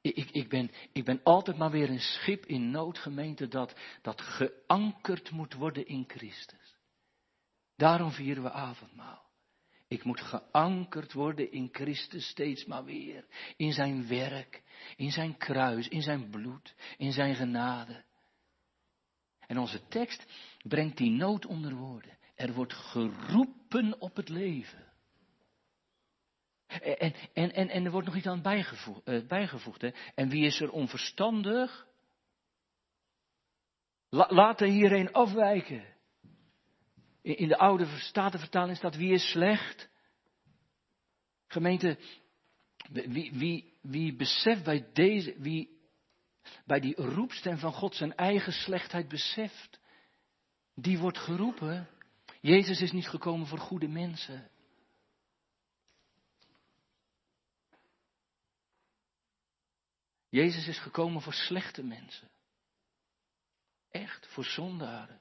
Ik, 0.00 0.30
ik, 0.30 0.48
ben, 0.48 0.70
ik 0.92 1.04
ben 1.04 1.20
altijd 1.22 1.56
maar 1.56 1.70
weer 1.70 1.90
een 1.90 2.00
schip 2.00 2.46
in 2.46 2.70
noodgemeente 2.70 3.48
dat, 3.48 3.74
dat 4.02 4.20
geankerd 4.20 5.30
moet 5.30 5.54
worden 5.54 5.86
in 5.86 6.04
Christus. 6.06 6.76
Daarom 7.76 8.12
vieren 8.12 8.42
we 8.42 8.50
avondmaal. 8.50 9.28
Ik 9.88 10.04
moet 10.04 10.20
geankerd 10.20 11.12
worden 11.12 11.52
in 11.52 11.68
Christus 11.72 12.28
steeds 12.28 12.64
maar 12.64 12.84
weer. 12.84 13.24
In 13.56 13.72
zijn 13.72 14.08
werk, 14.08 14.62
in 14.96 15.10
zijn 15.10 15.36
kruis, 15.36 15.88
in 15.88 16.02
zijn 16.02 16.30
bloed, 16.30 16.74
in 16.96 17.12
zijn 17.12 17.34
genade. 17.34 18.04
En 19.50 19.58
onze 19.58 19.88
tekst 19.88 20.26
brengt 20.62 20.96
die 20.96 21.10
nood 21.10 21.46
onder 21.46 21.74
woorden. 21.74 22.18
Er 22.34 22.52
wordt 22.52 22.72
geroepen 22.72 24.00
op 24.00 24.16
het 24.16 24.28
leven. 24.28 24.92
En, 26.66 27.14
en, 27.32 27.52
en, 27.52 27.68
en 27.68 27.84
er 27.84 27.90
wordt 27.90 28.06
nog 28.06 28.16
iets 28.16 28.26
aan 28.26 28.42
bijgevoegd. 28.42 29.08
Uh, 29.08 29.26
bijgevoegd 29.26 29.80
hè? 29.80 29.90
En 30.14 30.28
wie 30.28 30.44
is 30.44 30.60
er 30.60 30.70
onverstandig? 30.70 31.86
La, 34.08 34.26
laat 34.28 34.60
er 34.60 34.68
hierheen 34.68 35.12
afwijken. 35.12 35.84
In, 37.22 37.36
in 37.36 37.48
de 37.48 37.58
oude 37.58 37.86
statenvertaling 37.98 38.76
staat 38.76 38.96
wie 38.96 39.12
is 39.12 39.30
slecht. 39.30 39.90
Gemeente, 41.46 41.98
wie, 42.90 43.32
wie, 43.32 43.78
wie 43.82 44.16
beseft 44.16 44.64
bij 44.64 44.90
deze, 44.92 45.34
wie 45.38 45.79
bij 46.64 46.80
die 46.80 46.94
roepstem 46.94 47.58
van 47.58 47.72
God 47.72 47.94
zijn 47.94 48.14
eigen 48.14 48.52
slechtheid 48.52 49.08
beseft, 49.08 49.80
die 50.74 50.98
wordt 50.98 51.18
geroepen. 51.18 51.88
Jezus 52.40 52.80
is 52.80 52.92
niet 52.92 53.08
gekomen 53.08 53.46
voor 53.46 53.58
goede 53.58 53.88
mensen. 53.88 54.50
Jezus 60.28 60.68
is 60.68 60.78
gekomen 60.78 61.22
voor 61.22 61.32
slechte 61.32 61.82
mensen. 61.82 62.30
Echt, 63.90 64.26
voor 64.26 64.44
zondaren. 64.44 65.20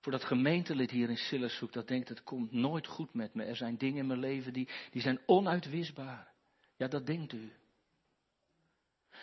Voor 0.00 0.12
dat 0.12 0.24
gemeentelid 0.24 0.90
hier 0.90 1.10
in 1.10 1.16
Sillershoek 1.16 1.72
dat 1.72 1.88
denkt 1.88 2.08
het 2.08 2.22
komt 2.22 2.52
nooit 2.52 2.86
goed 2.86 3.14
met 3.14 3.34
me. 3.34 3.44
Er 3.44 3.56
zijn 3.56 3.76
dingen 3.76 3.98
in 3.98 4.06
mijn 4.06 4.20
leven 4.20 4.52
die, 4.52 4.68
die 4.90 5.02
zijn 5.02 5.20
onuitwisbaar. 5.26 6.32
Ja, 6.76 6.88
dat 6.88 7.06
denkt 7.06 7.32
u. 7.32 7.52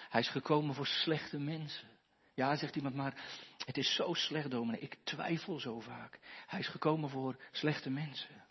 Hij 0.10 0.22
is 0.22 0.30
gekomen 0.30 0.76
voor 0.76 0.88
slechte 0.88 1.40
mensen. 1.40 1.88
Ja, 2.34 2.56
zegt 2.56 2.76
iemand, 2.76 2.96
maar 2.96 3.24
het 3.66 3.78
is 3.78 3.96
zo 3.96 4.14
slecht, 4.14 4.52
dominee. 4.52 4.80
Ik 4.80 4.98
twijfel 5.04 5.60
zo 5.60 5.80
vaak. 5.80 6.20
Hij 6.46 6.60
is 6.60 6.68
gekomen 6.68 7.10
voor 7.10 7.36
slechte 7.52 7.90
mensen. 7.90 8.44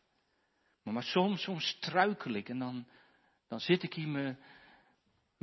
Maar, 0.83 0.95
maar 0.95 1.03
soms, 1.03 1.43
soms 1.43 1.67
struikel 1.67 2.33
ik 2.33 2.49
en 2.49 2.59
dan, 2.59 2.87
dan 3.49 3.61
zit 3.61 3.83
ik 3.83 3.95
hier 3.95 4.09
me, 4.09 4.37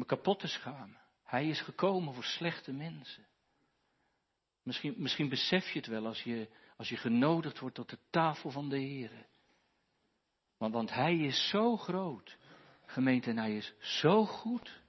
kapot 0.06 0.40
te 0.40 0.48
schamen. 0.48 1.00
Hij 1.24 1.48
is 1.48 1.62
gekomen 1.62 2.14
voor 2.14 2.24
slechte 2.24 2.74
mensen. 2.74 3.26
Misschien, 4.64 4.94
misschien 4.98 5.30
besef 5.30 5.70
je 5.70 5.80
het 5.80 5.88
wel 5.88 6.06
als 6.06 6.24
je, 6.24 6.50
als 6.78 6.90
je 6.90 6.98
genodigd 6.98 7.60
wordt 7.60 7.76
tot 7.76 7.90
de 7.90 8.00
tafel 8.10 8.50
van 8.50 8.70
de 8.70 8.78
Heer. 8.78 9.26
Want, 10.58 10.74
want 10.74 10.92
Hij 10.92 11.18
is 11.18 11.50
zo 11.50 11.78
groot, 11.78 12.38
gemeente, 12.86 13.30
en 13.30 13.38
Hij 13.38 13.56
is 13.56 13.74
zo 13.80 14.26
goed. 14.26 14.82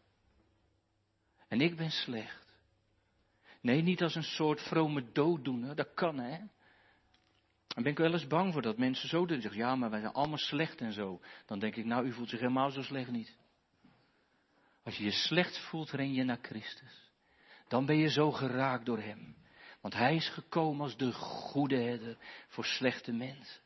En 1.52 1.60
ik 1.60 1.76
ben 1.76 1.90
slecht. 1.90 2.46
Nee, 3.60 3.82
niet 3.82 4.02
als 4.02 4.14
een 4.14 4.22
soort 4.22 4.60
vrome 4.60 5.12
dooddoener, 5.12 5.74
dat 5.74 5.94
kan 5.94 6.18
hè. 6.18 6.38
Dan 7.66 7.82
ben 7.82 7.92
ik 7.92 7.98
wel 7.98 8.12
eens 8.12 8.26
bang 8.26 8.52
voor 8.52 8.62
dat 8.62 8.78
mensen 8.78 9.08
zo 9.08 9.26
doen. 9.26 9.40
Zeggen, 9.40 9.60
ja, 9.60 9.76
maar 9.76 9.90
wij 9.90 10.00
zijn 10.00 10.12
allemaal 10.12 10.38
slecht 10.38 10.80
en 10.80 10.92
zo. 10.92 11.20
Dan 11.46 11.58
denk 11.58 11.76
ik, 11.76 11.84
nou, 11.84 12.06
u 12.06 12.12
voelt 12.12 12.28
zich 12.28 12.40
helemaal 12.40 12.70
zo 12.70 12.82
slecht 12.82 13.10
niet. 13.10 13.36
Als 14.82 14.96
je 14.96 15.04
je 15.04 15.10
slecht 15.10 15.58
voelt, 15.58 15.90
ren 15.90 16.12
je 16.12 16.24
naar 16.24 16.38
Christus. 16.42 17.10
Dan 17.68 17.86
ben 17.86 17.96
je 17.96 18.08
zo 18.08 18.30
geraakt 18.30 18.86
door 18.86 18.98
Hem. 18.98 19.36
Want 19.80 19.94
Hij 19.94 20.14
is 20.14 20.28
gekomen 20.28 20.82
als 20.82 20.96
de 20.96 21.12
goede 21.12 21.76
herder 21.76 22.16
voor 22.48 22.64
slechte 22.64 23.12
mensen. 23.12 23.60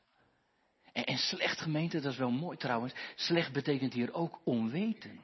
En, 0.93 1.05
en 1.05 1.19
slecht 1.19 1.61
gemeente, 1.61 2.01
dat 2.01 2.13
is 2.13 2.19
wel 2.19 2.31
mooi 2.31 2.57
trouwens. 2.57 2.95
Slecht 3.15 3.53
betekent 3.53 3.93
hier 3.93 4.15
ook 4.15 4.41
onwetend. 4.45 5.21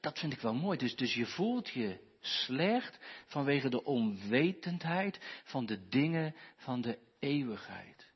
Dat, 0.00 0.18
vind 0.18 0.32
ik 0.32 0.40
wel 0.40 0.54
mooi. 0.54 0.78
Dus, 0.78 0.96
dus 0.96 1.14
je 1.14 1.26
voelt 1.26 1.68
je 1.68 2.06
slecht 2.20 2.98
vanwege 3.26 3.68
de 3.68 3.84
onwetendheid 3.84 5.20
van 5.44 5.66
de 5.66 5.88
dingen 5.88 6.34
van 6.56 6.80
de 6.80 6.98
eeuwigheid. 7.18 8.10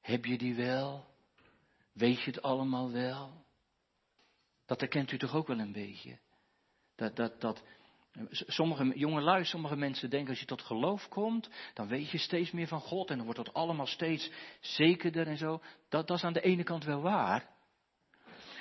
Heb 0.00 0.24
je 0.24 0.38
die 0.38 0.54
wel? 0.54 1.06
Weet 1.92 2.22
je 2.22 2.30
het 2.30 2.42
allemaal 2.42 2.92
wel? 2.92 3.44
Dat 4.66 4.80
herkent 4.80 5.12
u 5.12 5.18
toch 5.18 5.34
ook 5.34 5.46
wel 5.46 5.58
een 5.58 5.72
beetje? 5.72 6.18
Dat, 6.94 7.16
dat, 7.16 7.40
dat, 7.40 7.62
Sommige 8.30 8.98
jongelui, 8.98 9.44
sommige 9.44 9.76
mensen 9.76 10.10
denken 10.10 10.30
als 10.30 10.40
je 10.40 10.46
tot 10.46 10.62
geloof 10.62 11.08
komt, 11.08 11.48
dan 11.74 11.88
weet 11.88 12.10
je 12.10 12.18
steeds 12.18 12.50
meer 12.50 12.66
van 12.66 12.80
God 12.80 13.10
en 13.10 13.16
dan 13.16 13.26
wordt 13.26 13.44
dat 13.44 13.54
allemaal 13.54 13.86
steeds 13.86 14.30
zekerder 14.60 15.26
en 15.26 15.36
zo. 15.36 15.62
Dat, 15.88 16.06
dat 16.06 16.16
is 16.16 16.24
aan 16.24 16.32
de 16.32 16.40
ene 16.40 16.62
kant 16.62 16.84
wel 16.84 17.00
waar. 17.00 17.56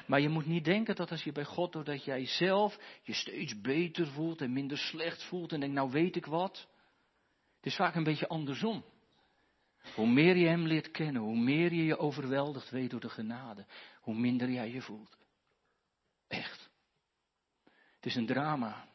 Maar 0.08 0.22
je 0.22 0.30
moet 0.30 0.46
niet 0.46 0.66
denken 0.66 0.96
dat 0.96 1.12
als 1.12 1.24
je 1.24 1.32
bij 1.32 1.46
God 1.46 1.72
doet, 1.72 2.04
jij 2.04 2.26
zelf 2.26 2.78
je 3.04 3.14
steeds 3.14 3.62
beter 3.62 4.08
voelt 4.08 4.42
en 4.42 4.54
minder 4.54 4.78
slecht 4.78 5.24
voelt 5.24 5.54
en 5.54 5.60
denkt, 5.60 5.76
nou 5.76 5.92
weet 5.92 6.16
ik 6.16 6.26
wat. 6.26 6.68
Het 7.56 7.66
is 7.66 7.76
vaak 7.76 7.96
een 7.96 8.04
beetje 8.04 8.28
andersom. 8.28 8.84
Hoe 9.96 10.08
meer 10.08 10.36
je 10.36 10.48
Hem 10.48 10.68
leert 10.68 10.92
kennen, 10.92 11.22
hoe 11.22 11.38
meer 11.38 11.74
je 11.74 11.84
je 11.84 11.98
overweldigd 11.98 12.70
weet 12.70 12.90
door 12.90 13.00
de 13.00 13.10
genade, 13.10 13.66
hoe 14.02 14.16
minder 14.16 14.50
jij 14.50 14.72
je 14.72 14.82
voelt. 14.82 15.18
Echt. 16.28 16.70
Het 17.96 18.06
is 18.06 18.16
een 18.16 18.26
drama. 18.26 18.88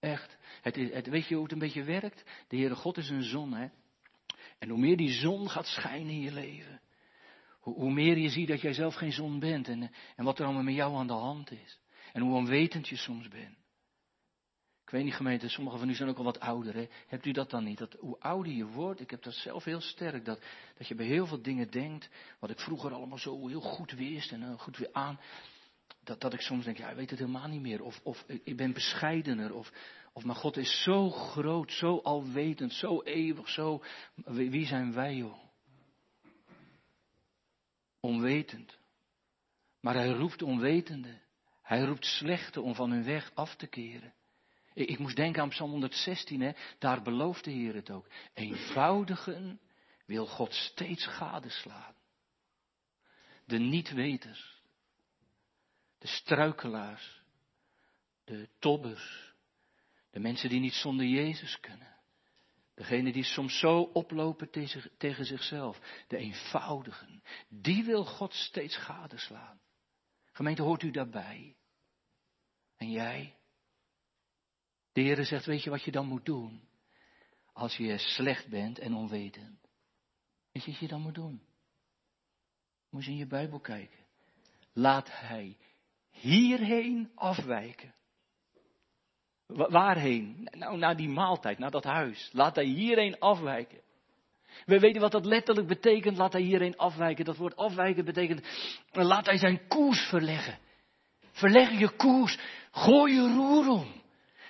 Echt. 0.00 0.36
Het, 0.62 0.76
het, 0.76 1.06
weet 1.06 1.26
je 1.26 1.34
hoe 1.34 1.42
het 1.42 1.52
een 1.52 1.58
beetje 1.58 1.84
werkt? 1.84 2.24
De 2.48 2.56
Heere 2.56 2.74
God 2.74 2.96
is 2.96 3.08
een 3.08 3.22
zon, 3.22 3.52
hè? 3.52 3.68
En 4.58 4.68
hoe 4.68 4.78
meer 4.78 4.96
die 4.96 5.12
zon 5.12 5.50
gaat 5.50 5.66
schijnen 5.66 6.10
in 6.10 6.20
je 6.20 6.32
leven, 6.32 6.80
hoe, 7.72 7.92
meer 7.92 8.18
je 8.18 8.28
ziet 8.28 8.48
dat 8.48 8.60
jij 8.60 8.72
zelf 8.72 8.94
geen 8.94 9.12
zon 9.12 9.38
bent 9.38 9.68
en, 9.68 9.90
en 10.16 10.24
wat 10.24 10.38
er 10.38 10.44
allemaal 10.44 10.62
met 10.62 10.74
jou 10.74 10.96
aan 10.96 11.06
de 11.06 11.12
hand 11.12 11.50
is. 11.50 11.80
En 12.12 12.22
hoe 12.22 12.34
onwetend 12.34 12.88
je 12.88 12.96
soms 12.96 13.28
bent. 13.28 13.56
Ik 14.84 14.94
weet 14.94 15.04
niet 15.04 15.14
gemeente, 15.14 15.48
sommigen 15.48 15.78
van 15.78 15.88
u 15.88 15.94
zijn 15.94 16.08
ook 16.08 16.18
al 16.18 16.24
wat 16.24 16.40
ouder. 16.40 16.74
Hè? 16.74 16.86
Hebt 17.06 17.26
u 17.26 17.32
dat 17.32 17.50
dan 17.50 17.64
niet? 17.64 17.78
Dat, 17.78 17.96
hoe 17.98 18.20
ouder 18.20 18.52
je 18.52 18.66
wordt, 18.66 19.00
ik 19.00 19.10
heb 19.10 19.22
dat 19.22 19.34
zelf 19.34 19.64
heel 19.64 19.80
sterk, 19.80 20.24
dat, 20.24 20.42
dat 20.78 20.88
je 20.88 20.94
bij 20.94 21.06
heel 21.06 21.26
veel 21.26 21.42
dingen 21.42 21.70
denkt, 21.70 22.10
wat 22.38 22.50
ik 22.50 22.60
vroeger 22.60 22.92
allemaal 22.92 23.18
zo 23.18 23.48
heel 23.48 23.60
goed 23.60 23.92
wist 23.92 24.32
en 24.32 24.42
uh, 24.42 24.58
goed 24.58 24.76
weer 24.76 24.92
aan 24.92 25.18
dat, 26.08 26.20
dat 26.20 26.32
ik 26.32 26.40
soms 26.40 26.64
denk, 26.64 26.76
ja, 26.76 26.90
ik 26.90 26.96
weet 26.96 27.10
het 27.10 27.18
helemaal 27.18 27.48
niet 27.48 27.60
meer. 27.60 27.82
Of, 27.82 28.00
of 28.02 28.24
ik 28.44 28.56
ben 28.56 28.72
bescheidener. 28.72 29.54
Of, 29.54 29.72
of 30.12 30.24
maar 30.24 30.36
God 30.36 30.56
is 30.56 30.82
zo 30.82 31.10
groot, 31.10 31.72
zo 31.72 31.96
alwetend, 31.98 32.72
zo 32.72 33.02
eeuwig, 33.02 33.48
zo. 33.48 33.82
Wie 34.24 34.66
zijn 34.66 34.92
wij, 34.92 35.14
joh? 35.14 35.47
Onwetend. 38.00 38.78
Maar 39.80 39.94
hij 39.94 40.08
roept 40.08 40.42
onwetende. 40.42 41.20
Hij 41.62 41.80
roept 41.80 42.04
slechte 42.04 42.60
om 42.60 42.74
van 42.74 42.90
hun 42.90 43.04
weg 43.04 43.30
af 43.34 43.56
te 43.56 43.66
keren. 43.66 44.14
Ik, 44.74 44.88
ik 44.88 44.98
moest 44.98 45.16
denken 45.16 45.42
aan 45.42 45.48
Psalm 45.48 45.70
116, 45.70 46.40
hè? 46.40 46.52
daar 46.78 47.02
belooft 47.02 47.44
de 47.44 47.50
Heer 47.50 47.74
het 47.74 47.90
ook. 47.90 48.06
Eenvoudigen 48.34 49.60
wil 50.06 50.26
God 50.26 50.54
steeds 50.54 51.06
gadeslaan. 51.06 51.94
De 53.44 53.58
niet-weters 53.58 54.58
de 55.98 56.06
struikelaars, 56.06 57.20
de 58.24 58.48
tobbers, 58.58 59.32
de 60.10 60.20
mensen 60.20 60.48
die 60.48 60.60
niet 60.60 60.74
zonder 60.74 61.06
Jezus 61.06 61.60
kunnen. 61.60 61.96
Degene 62.78 63.12
die 63.12 63.24
soms 63.24 63.58
zo 63.58 63.80
oplopen 63.80 64.50
tegen, 64.98 65.24
zichzelf. 65.24 65.80
De 66.06 66.16
eenvoudigen. 66.16 67.22
Die 67.48 67.84
wil 67.84 68.04
God 68.04 68.34
steeds 68.34 68.76
gadeslaan. 68.76 69.60
Gemeente, 70.32 70.62
hoort 70.62 70.82
u 70.82 70.90
daarbij? 70.90 71.56
En 72.76 72.90
jij? 72.90 73.36
De 74.92 75.00
Heer 75.00 75.24
zegt, 75.24 75.46
weet 75.46 75.62
je 75.62 75.70
wat 75.70 75.82
je 75.82 75.90
dan 75.90 76.06
moet 76.06 76.24
doen? 76.24 76.68
Als 77.52 77.76
je 77.76 77.98
slecht 77.98 78.48
bent 78.48 78.78
en 78.78 78.94
onwetend. 78.94 79.60
Weet 80.52 80.64
je 80.64 80.70
wat 80.70 80.80
je 80.80 80.88
dan 80.88 81.00
moet 81.00 81.14
doen? 81.14 81.42
Moet 82.90 83.04
je 83.04 83.10
in 83.10 83.16
je 83.16 83.26
Bijbel 83.26 83.60
kijken. 83.60 84.06
Laat 84.72 85.08
Hij 85.10 85.56
hierheen 86.10 87.10
afwijken. 87.14 87.94
Waarheen? 89.48 90.48
Nou, 90.50 90.78
naar 90.78 90.96
die 90.96 91.08
maaltijd, 91.08 91.58
naar 91.58 91.70
dat 91.70 91.84
huis. 91.84 92.30
Laat 92.32 92.54
hij 92.54 92.64
hierheen 92.64 93.18
afwijken. 93.18 93.78
We 94.64 94.78
weten 94.78 95.00
wat 95.00 95.12
dat 95.12 95.24
letterlijk 95.24 95.66
betekent, 95.66 96.16
laat 96.16 96.32
hij 96.32 96.42
hierheen 96.42 96.76
afwijken. 96.76 97.24
Dat 97.24 97.36
woord 97.36 97.56
afwijken 97.56 98.04
betekent, 98.04 98.46
laat 98.92 99.26
hij 99.26 99.38
zijn 99.38 99.68
koers 99.68 100.00
verleggen. 100.00 100.58
Verleg 101.32 101.78
je 101.78 101.96
koers, 101.96 102.38
gooi 102.70 103.14
je 103.14 103.34
roer 103.34 103.68
om. 103.68 103.86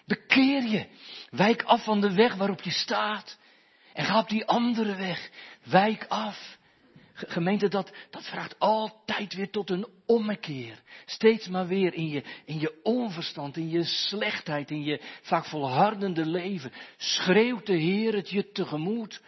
Bekeer 0.07 0.63
je, 0.63 0.87
wijk 1.31 1.63
af 1.63 1.85
van 1.85 2.01
de 2.01 2.15
weg 2.15 2.35
waarop 2.35 2.61
je 2.61 2.71
staat. 2.71 3.39
En 3.93 4.05
ga 4.05 4.19
op 4.19 4.29
die 4.29 4.47
andere 4.47 4.97
weg, 4.97 5.31
wijk 5.65 6.05
af. 6.09 6.58
Gemeente, 7.27 7.69
dat, 7.69 7.93
dat 8.11 8.29
vraagt 8.29 8.59
altijd 8.59 9.35
weer 9.35 9.51
tot 9.51 9.71
een 9.71 9.87
ommekeer. 10.07 10.83
Steeds 11.07 11.49
maar 11.49 11.67
weer 11.67 11.95
in 11.95 12.09
je, 12.09 12.25
in 12.45 12.61
je 12.61 12.81
onverstand, 12.83 13.57
in 13.57 13.69
je 13.69 13.85
slechtheid, 13.85 14.71
in 14.71 14.85
je 14.85 15.01
vaak 15.23 15.45
volhardende 15.45 16.27
leven. 16.27 16.73
Schreeuwt 16.97 17.67
de 17.67 17.77
Heer 17.77 18.15
het 18.15 18.31
je 18.31 18.51
tegemoet. 18.51 19.23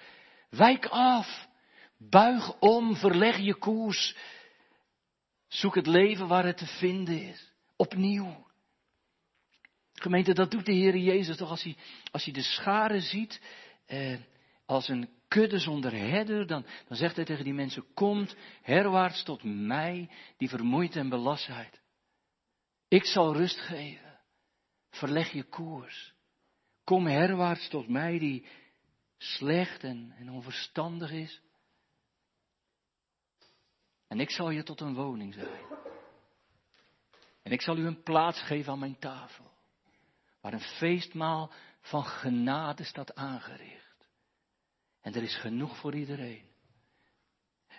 Wijk 0.50 0.86
af. 0.86 1.48
Buig 1.98 2.58
om, 2.58 2.96
verleg 2.96 3.38
je 3.38 3.54
koers. 3.54 4.16
Zoek 5.48 5.74
het 5.74 5.86
leven 5.86 6.28
waar 6.28 6.44
het 6.44 6.56
te 6.56 6.66
vinden 6.66 7.22
is. 7.22 7.52
Opnieuw. 7.76 8.46
Gemeente, 9.92 10.32
dat 10.32 10.50
doet 10.50 10.66
de 10.66 10.72
Heer 10.72 10.96
Jezus 10.96 11.36
toch 11.36 11.50
als 11.50 11.62
hij, 11.62 11.76
als 12.10 12.24
hij 12.24 12.32
de 12.32 12.42
scharen 12.42 13.02
ziet, 13.02 13.40
eh, 13.86 14.18
als 14.66 14.88
een 14.88 15.08
kudde 15.30 15.58
zonder 15.58 15.92
herder, 15.92 16.46
dan, 16.46 16.66
dan 16.88 16.96
zegt 16.96 17.16
hij 17.16 17.24
tegen 17.24 17.44
die 17.44 17.54
mensen, 17.54 17.84
komt 17.94 18.36
herwaarts 18.62 19.22
tot 19.22 19.42
mij, 19.44 20.10
die 20.36 20.48
vermoeid 20.48 20.96
en 20.96 21.08
belast 21.08 21.44
zijt. 21.44 21.80
Ik 22.88 23.04
zal 23.04 23.34
rust 23.34 23.60
geven. 23.60 24.18
Verleg 24.90 25.32
je 25.32 25.42
koers. 25.42 26.14
Kom 26.84 27.06
herwaarts 27.06 27.68
tot 27.68 27.88
mij, 27.88 28.18
die 28.18 28.46
slecht 29.18 29.84
en, 29.84 30.14
en 30.18 30.30
onverstandig 30.30 31.10
is. 31.10 31.40
En 34.08 34.20
ik 34.20 34.30
zal 34.30 34.50
je 34.50 34.62
tot 34.62 34.80
een 34.80 34.94
woning 34.94 35.34
zijn. 35.34 35.62
En 37.42 37.52
ik 37.52 37.62
zal 37.62 37.76
u 37.76 37.86
een 37.86 38.02
plaats 38.02 38.42
geven 38.42 38.72
aan 38.72 38.78
mijn 38.78 38.98
tafel. 38.98 39.50
Waar 40.40 40.52
een 40.52 40.60
feestmaal 40.60 41.52
van 41.80 42.04
genade 42.04 42.84
staat 42.84 43.14
aangericht. 43.14 43.79
En 45.00 45.14
er 45.14 45.22
is 45.22 45.36
genoeg 45.36 45.78
voor 45.78 45.94
iedereen. 45.94 46.48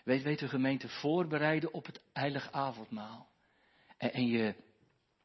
Weet, 0.04 0.24
weet 0.24 0.40
de 0.40 0.48
gemeente 0.48 0.90
voorbereiden 0.90 1.74
op 1.74 1.86
het 1.86 2.02
heilig 2.14 2.52
avondmaal. 2.52 3.30
En, 3.98 4.28
je 4.28 4.56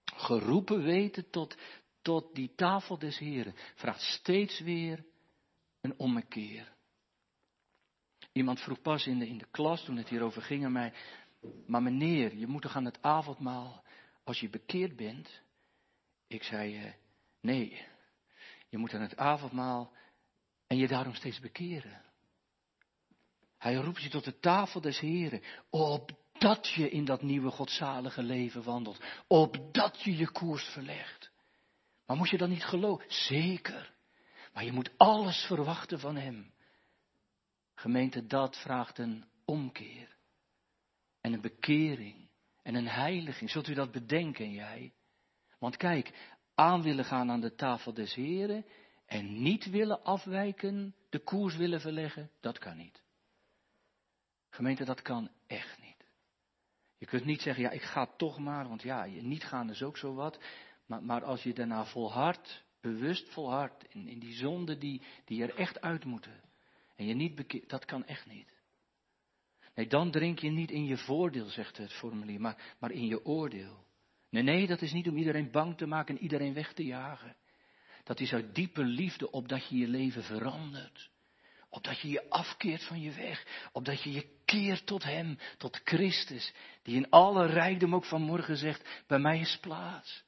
geroepen 0.05 0.83
weten 0.83 1.31
tot, 1.31 1.57
tot 2.03 2.35
die 2.35 2.55
tafel 2.55 2.99
des 2.99 3.19
Heren. 3.19 3.55
Vraagt 3.75 4.01
steeds 4.01 4.61
weer 4.61 5.05
een 5.81 5.99
ommekeer. 5.99 6.75
Iemand 8.33 8.61
vroeg 8.61 8.81
pas 8.81 9.07
in 9.07 9.19
de, 9.19 9.29
in 9.29 9.39
de 9.39 9.49
klas, 9.51 9.85
toen 9.85 9.97
het 9.97 10.09
hierover 10.09 10.43
ging 10.43 10.65
aan 10.65 10.73
mij, 10.73 10.93
maar 11.67 11.83
meneer, 11.83 12.37
je 12.37 12.47
moet 12.47 12.63
toch 12.63 12.77
aan 12.77 12.85
het 12.85 13.03
avondmaal, 13.03 13.85
als 14.25 14.41
je 14.41 14.49
bekeerd 14.49 14.97
bent? 14.97 15.43
Ik 16.27 16.43
zei, 16.43 16.77
eh, 16.77 16.93
nee, 17.41 17.85
je 18.69 18.79
moet 18.79 18.95
aan 18.95 19.01
het 19.01 19.17
avondmaal 19.17 19.93
en 20.67 20.77
je 20.77 20.89
daarom 20.89 21.15
steeds 21.15 21.41
bekeren. 21.41 22.03
Hij 23.59 23.75
roept 23.75 24.03
je 24.03 24.09
tot 24.09 24.25
de 24.25 24.39
tafel 24.39 24.81
des 24.81 25.01
Heren, 25.01 25.43
opdat 25.71 26.69
je 26.69 26.91
in 26.91 27.05
dat 27.05 27.23
nieuwe 27.23 27.51
godzalige 27.51 28.23
leven 28.23 28.63
wandelt, 28.63 29.05
opdat 29.27 30.03
je 30.03 30.17
je 30.17 30.31
koers 30.31 30.65
verlegt. 30.65 31.31
Maar 32.07 32.17
moet 32.17 32.31
je 32.31 32.39
dan 32.39 32.49
niet 32.49 32.65
geloven? 32.65 33.05
Zeker. 33.09 33.95
Maar 34.53 34.65
je 34.65 34.73
moet 34.73 34.91
alles 34.97 35.45
verwachten 35.45 36.01
van 36.01 36.17
Hem. 36.17 36.53
Gemeente, 37.75 38.27
dat 38.27 38.57
vraagt 38.57 38.99
een 38.99 39.25
omkeer. 39.45 40.17
En 41.21 41.33
een 41.33 41.41
bekering. 41.41 42.29
En 42.63 42.75
een 42.75 42.89
heiliging. 42.89 43.51
Zult 43.51 43.69
u 43.69 43.75
dat 43.75 43.93
bedenken, 43.93 44.53
jij? 44.53 44.93
Want 45.59 45.77
kijk, 45.77 46.13
aan 46.55 46.83
willen 46.83 47.05
gaan 47.05 47.31
aan 47.31 47.41
de 47.41 47.55
tafel 47.55 47.95
des 47.95 48.15
Heren. 48.15 48.65
En 49.07 49.43
niet 49.43 49.71
willen 49.71 50.03
afwijken, 50.03 50.95
de 51.09 51.19
koers 51.19 51.57
willen 51.57 51.81
verleggen, 51.81 52.31
dat 52.41 52.59
kan 52.59 52.77
niet. 52.77 53.03
Gemeente, 54.49 54.85
dat 54.85 55.03
kan 55.03 55.31
echt 55.47 55.81
niet. 55.81 56.07
Je 56.99 57.07
kunt 57.07 57.25
niet 57.25 57.43
zeggen, 57.43 57.63
ja, 57.63 57.71
ik 57.71 57.83
ga 57.83 58.07
toch 58.17 58.39
maar, 58.39 58.69
want 58.69 58.83
ja, 58.83 59.05
niet 59.05 59.45
gaan 59.45 59.71
is 59.71 59.83
ook 59.83 59.97
zo 59.97 60.15
wat. 60.15 60.41
Maar, 60.87 61.03
maar 61.03 61.25
als 61.25 61.43
je 61.43 61.55
daarna 61.55 61.85
volhardt, 61.85 62.65
bewust 62.81 63.29
volhardt 63.29 63.85
in, 63.89 64.09
in 64.09 64.19
die 64.19 64.35
zonden 64.35 64.79
die, 64.79 65.03
die 65.25 65.43
er 65.43 65.55
echt 65.55 65.81
uit 65.81 66.05
moeten. 66.05 66.41
En 66.97 67.07
je 67.07 67.15
niet 67.15 67.35
bekeert, 67.35 67.69
dat 67.69 67.85
kan 67.85 68.05
echt 68.05 68.27
niet. 68.27 68.55
Nee, 69.75 69.87
dan 69.87 70.11
drink 70.11 70.39
je 70.39 70.51
niet 70.51 70.71
in 70.71 70.85
je 70.85 70.97
voordeel, 70.97 71.47
zegt 71.47 71.77
het 71.77 71.93
formulier, 71.93 72.41
maar, 72.41 72.77
maar 72.79 72.91
in 72.91 73.07
je 73.07 73.25
oordeel. 73.25 73.85
Nee, 74.31 74.43
nee, 74.43 74.67
dat 74.67 74.83
is 74.83 74.93
niet 74.93 75.09
om 75.09 75.17
iedereen 75.17 75.51
bang 75.51 75.77
te 75.77 75.87
maken 75.87 76.17
en 76.17 76.23
iedereen 76.23 76.55
weg 76.55 76.73
te 76.73 76.85
jagen. 76.85 77.37
Dat 78.07 78.21
is 78.21 78.33
uit 78.33 78.55
diepe 78.55 78.85
liefde 78.85 79.31
opdat 79.31 79.69
je 79.69 79.77
je 79.77 79.89
leven 79.89 80.23
verandert. 80.23 81.11
Opdat 81.69 82.01
je 82.01 82.09
je 82.09 82.31
afkeert 82.31 82.85
van 82.85 83.01
je 83.01 83.13
weg. 83.13 83.47
Opdat 83.73 84.03
je 84.03 84.13
je 84.13 84.27
keert 84.45 84.87
tot 84.87 85.03
Hem, 85.03 85.39
tot 85.59 85.81
Christus. 85.85 86.53
Die 86.83 86.97
in 86.97 87.11
alle 87.11 87.47
rijkdom 87.47 87.95
ook 87.95 88.05
vanmorgen 88.05 88.57
zegt, 88.57 89.03
bij 89.07 89.19
mij 89.19 89.39
is 89.39 89.59
plaats. 89.61 90.25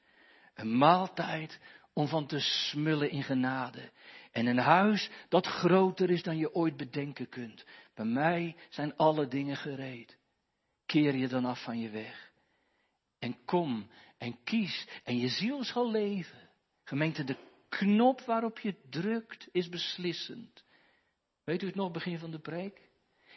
Een 0.55 0.79
maaltijd 0.79 1.61
om 1.93 2.09
van 2.09 2.27
te 2.27 2.41
smullen 2.41 3.11
in 3.11 3.23
genade. 3.23 3.91
En 4.33 4.47
een 4.47 4.59
huis 4.59 5.11
dat 5.29 5.47
groter 5.47 6.11
is 6.11 6.23
dan 6.23 6.37
je 6.37 6.55
ooit 6.55 6.77
bedenken 6.77 7.29
kunt. 7.29 7.65
Bij 7.95 8.05
mij 8.05 8.57
zijn 8.69 8.97
alle 8.97 9.29
dingen 9.29 9.57
gereed. 9.57 10.19
Keer 10.87 11.15
je 11.15 11.29
dan 11.29 11.45
af 11.45 11.63
van 11.63 11.81
je 11.81 11.91
weg. 11.91 12.31
En 13.19 13.45
kom 13.45 13.91
en 14.17 14.39
kies 14.45 14.87
en 15.05 15.19
je 15.19 15.29
ziel 15.29 15.65
zal 15.65 15.91
leven. 15.91 16.49
Gemeente, 16.85 17.25
de 17.25 17.37
knop 17.69 18.21
waarop 18.21 18.59
je 18.59 18.75
drukt 18.91 19.49
is 19.53 19.69
beslissend. 19.69 20.65
Weet 21.45 21.63
u 21.63 21.67
het 21.67 21.75
nog, 21.75 21.91
begin 21.91 22.19
van 22.19 22.31
de 22.31 22.39
preek? 22.39 22.89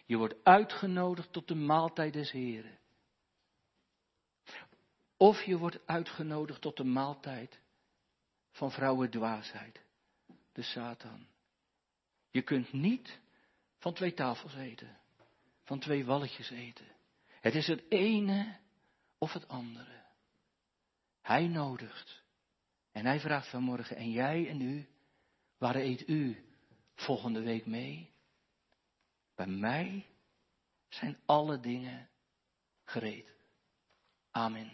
Je 0.06 0.18
wordt 0.18 0.44
uitgenodigd 0.44 1.32
tot 1.32 1.48
de 1.48 1.56
maaltijd 1.56 2.14
des 2.14 2.32
Heren. 2.32 2.80
Of 5.18 5.44
je 5.44 5.58
wordt 5.58 5.80
uitgenodigd 5.86 6.62
tot 6.62 6.78
de 6.78 6.84
maaltijd 6.84 7.60
van 8.52 8.72
vrouwendwaasheid, 8.72 9.82
de 10.52 10.62
Satan. 10.62 11.28
Je 12.30 12.42
kunt 12.42 12.74
niet 12.74 13.20
van 13.78 13.94
twee 13.94 14.14
tafels 14.14 14.56
eten, 14.56 14.98
van 15.64 15.80
twee 15.80 16.06
walletjes 16.06 16.50
eten. 16.50 16.88
Het 17.28 17.56
is 17.56 17.68
het 17.68 17.84
ene 17.90 18.58
of 19.18 19.34
het 19.34 19.48
andere. 19.48 20.02
Hij 21.22 21.48
nodigt 21.48 22.20
en 22.92 23.06
hij 23.06 23.20
vraagt 23.20 23.48
vanmorgen, 23.48 23.96
en 23.96 24.12
jij 24.12 24.50
en 24.50 24.62
u, 24.62 24.88
waar 25.58 25.76
eet 25.76 26.08
u 26.08 26.46
volgende 26.96 27.42
week 27.42 27.66
mee? 27.66 28.12
Bij 29.36 29.48
mij 29.48 30.06
zijn 30.88 31.18
alle 31.26 31.60
dingen 31.60 32.10
gereed. 32.84 33.36
Amen. 34.32 34.70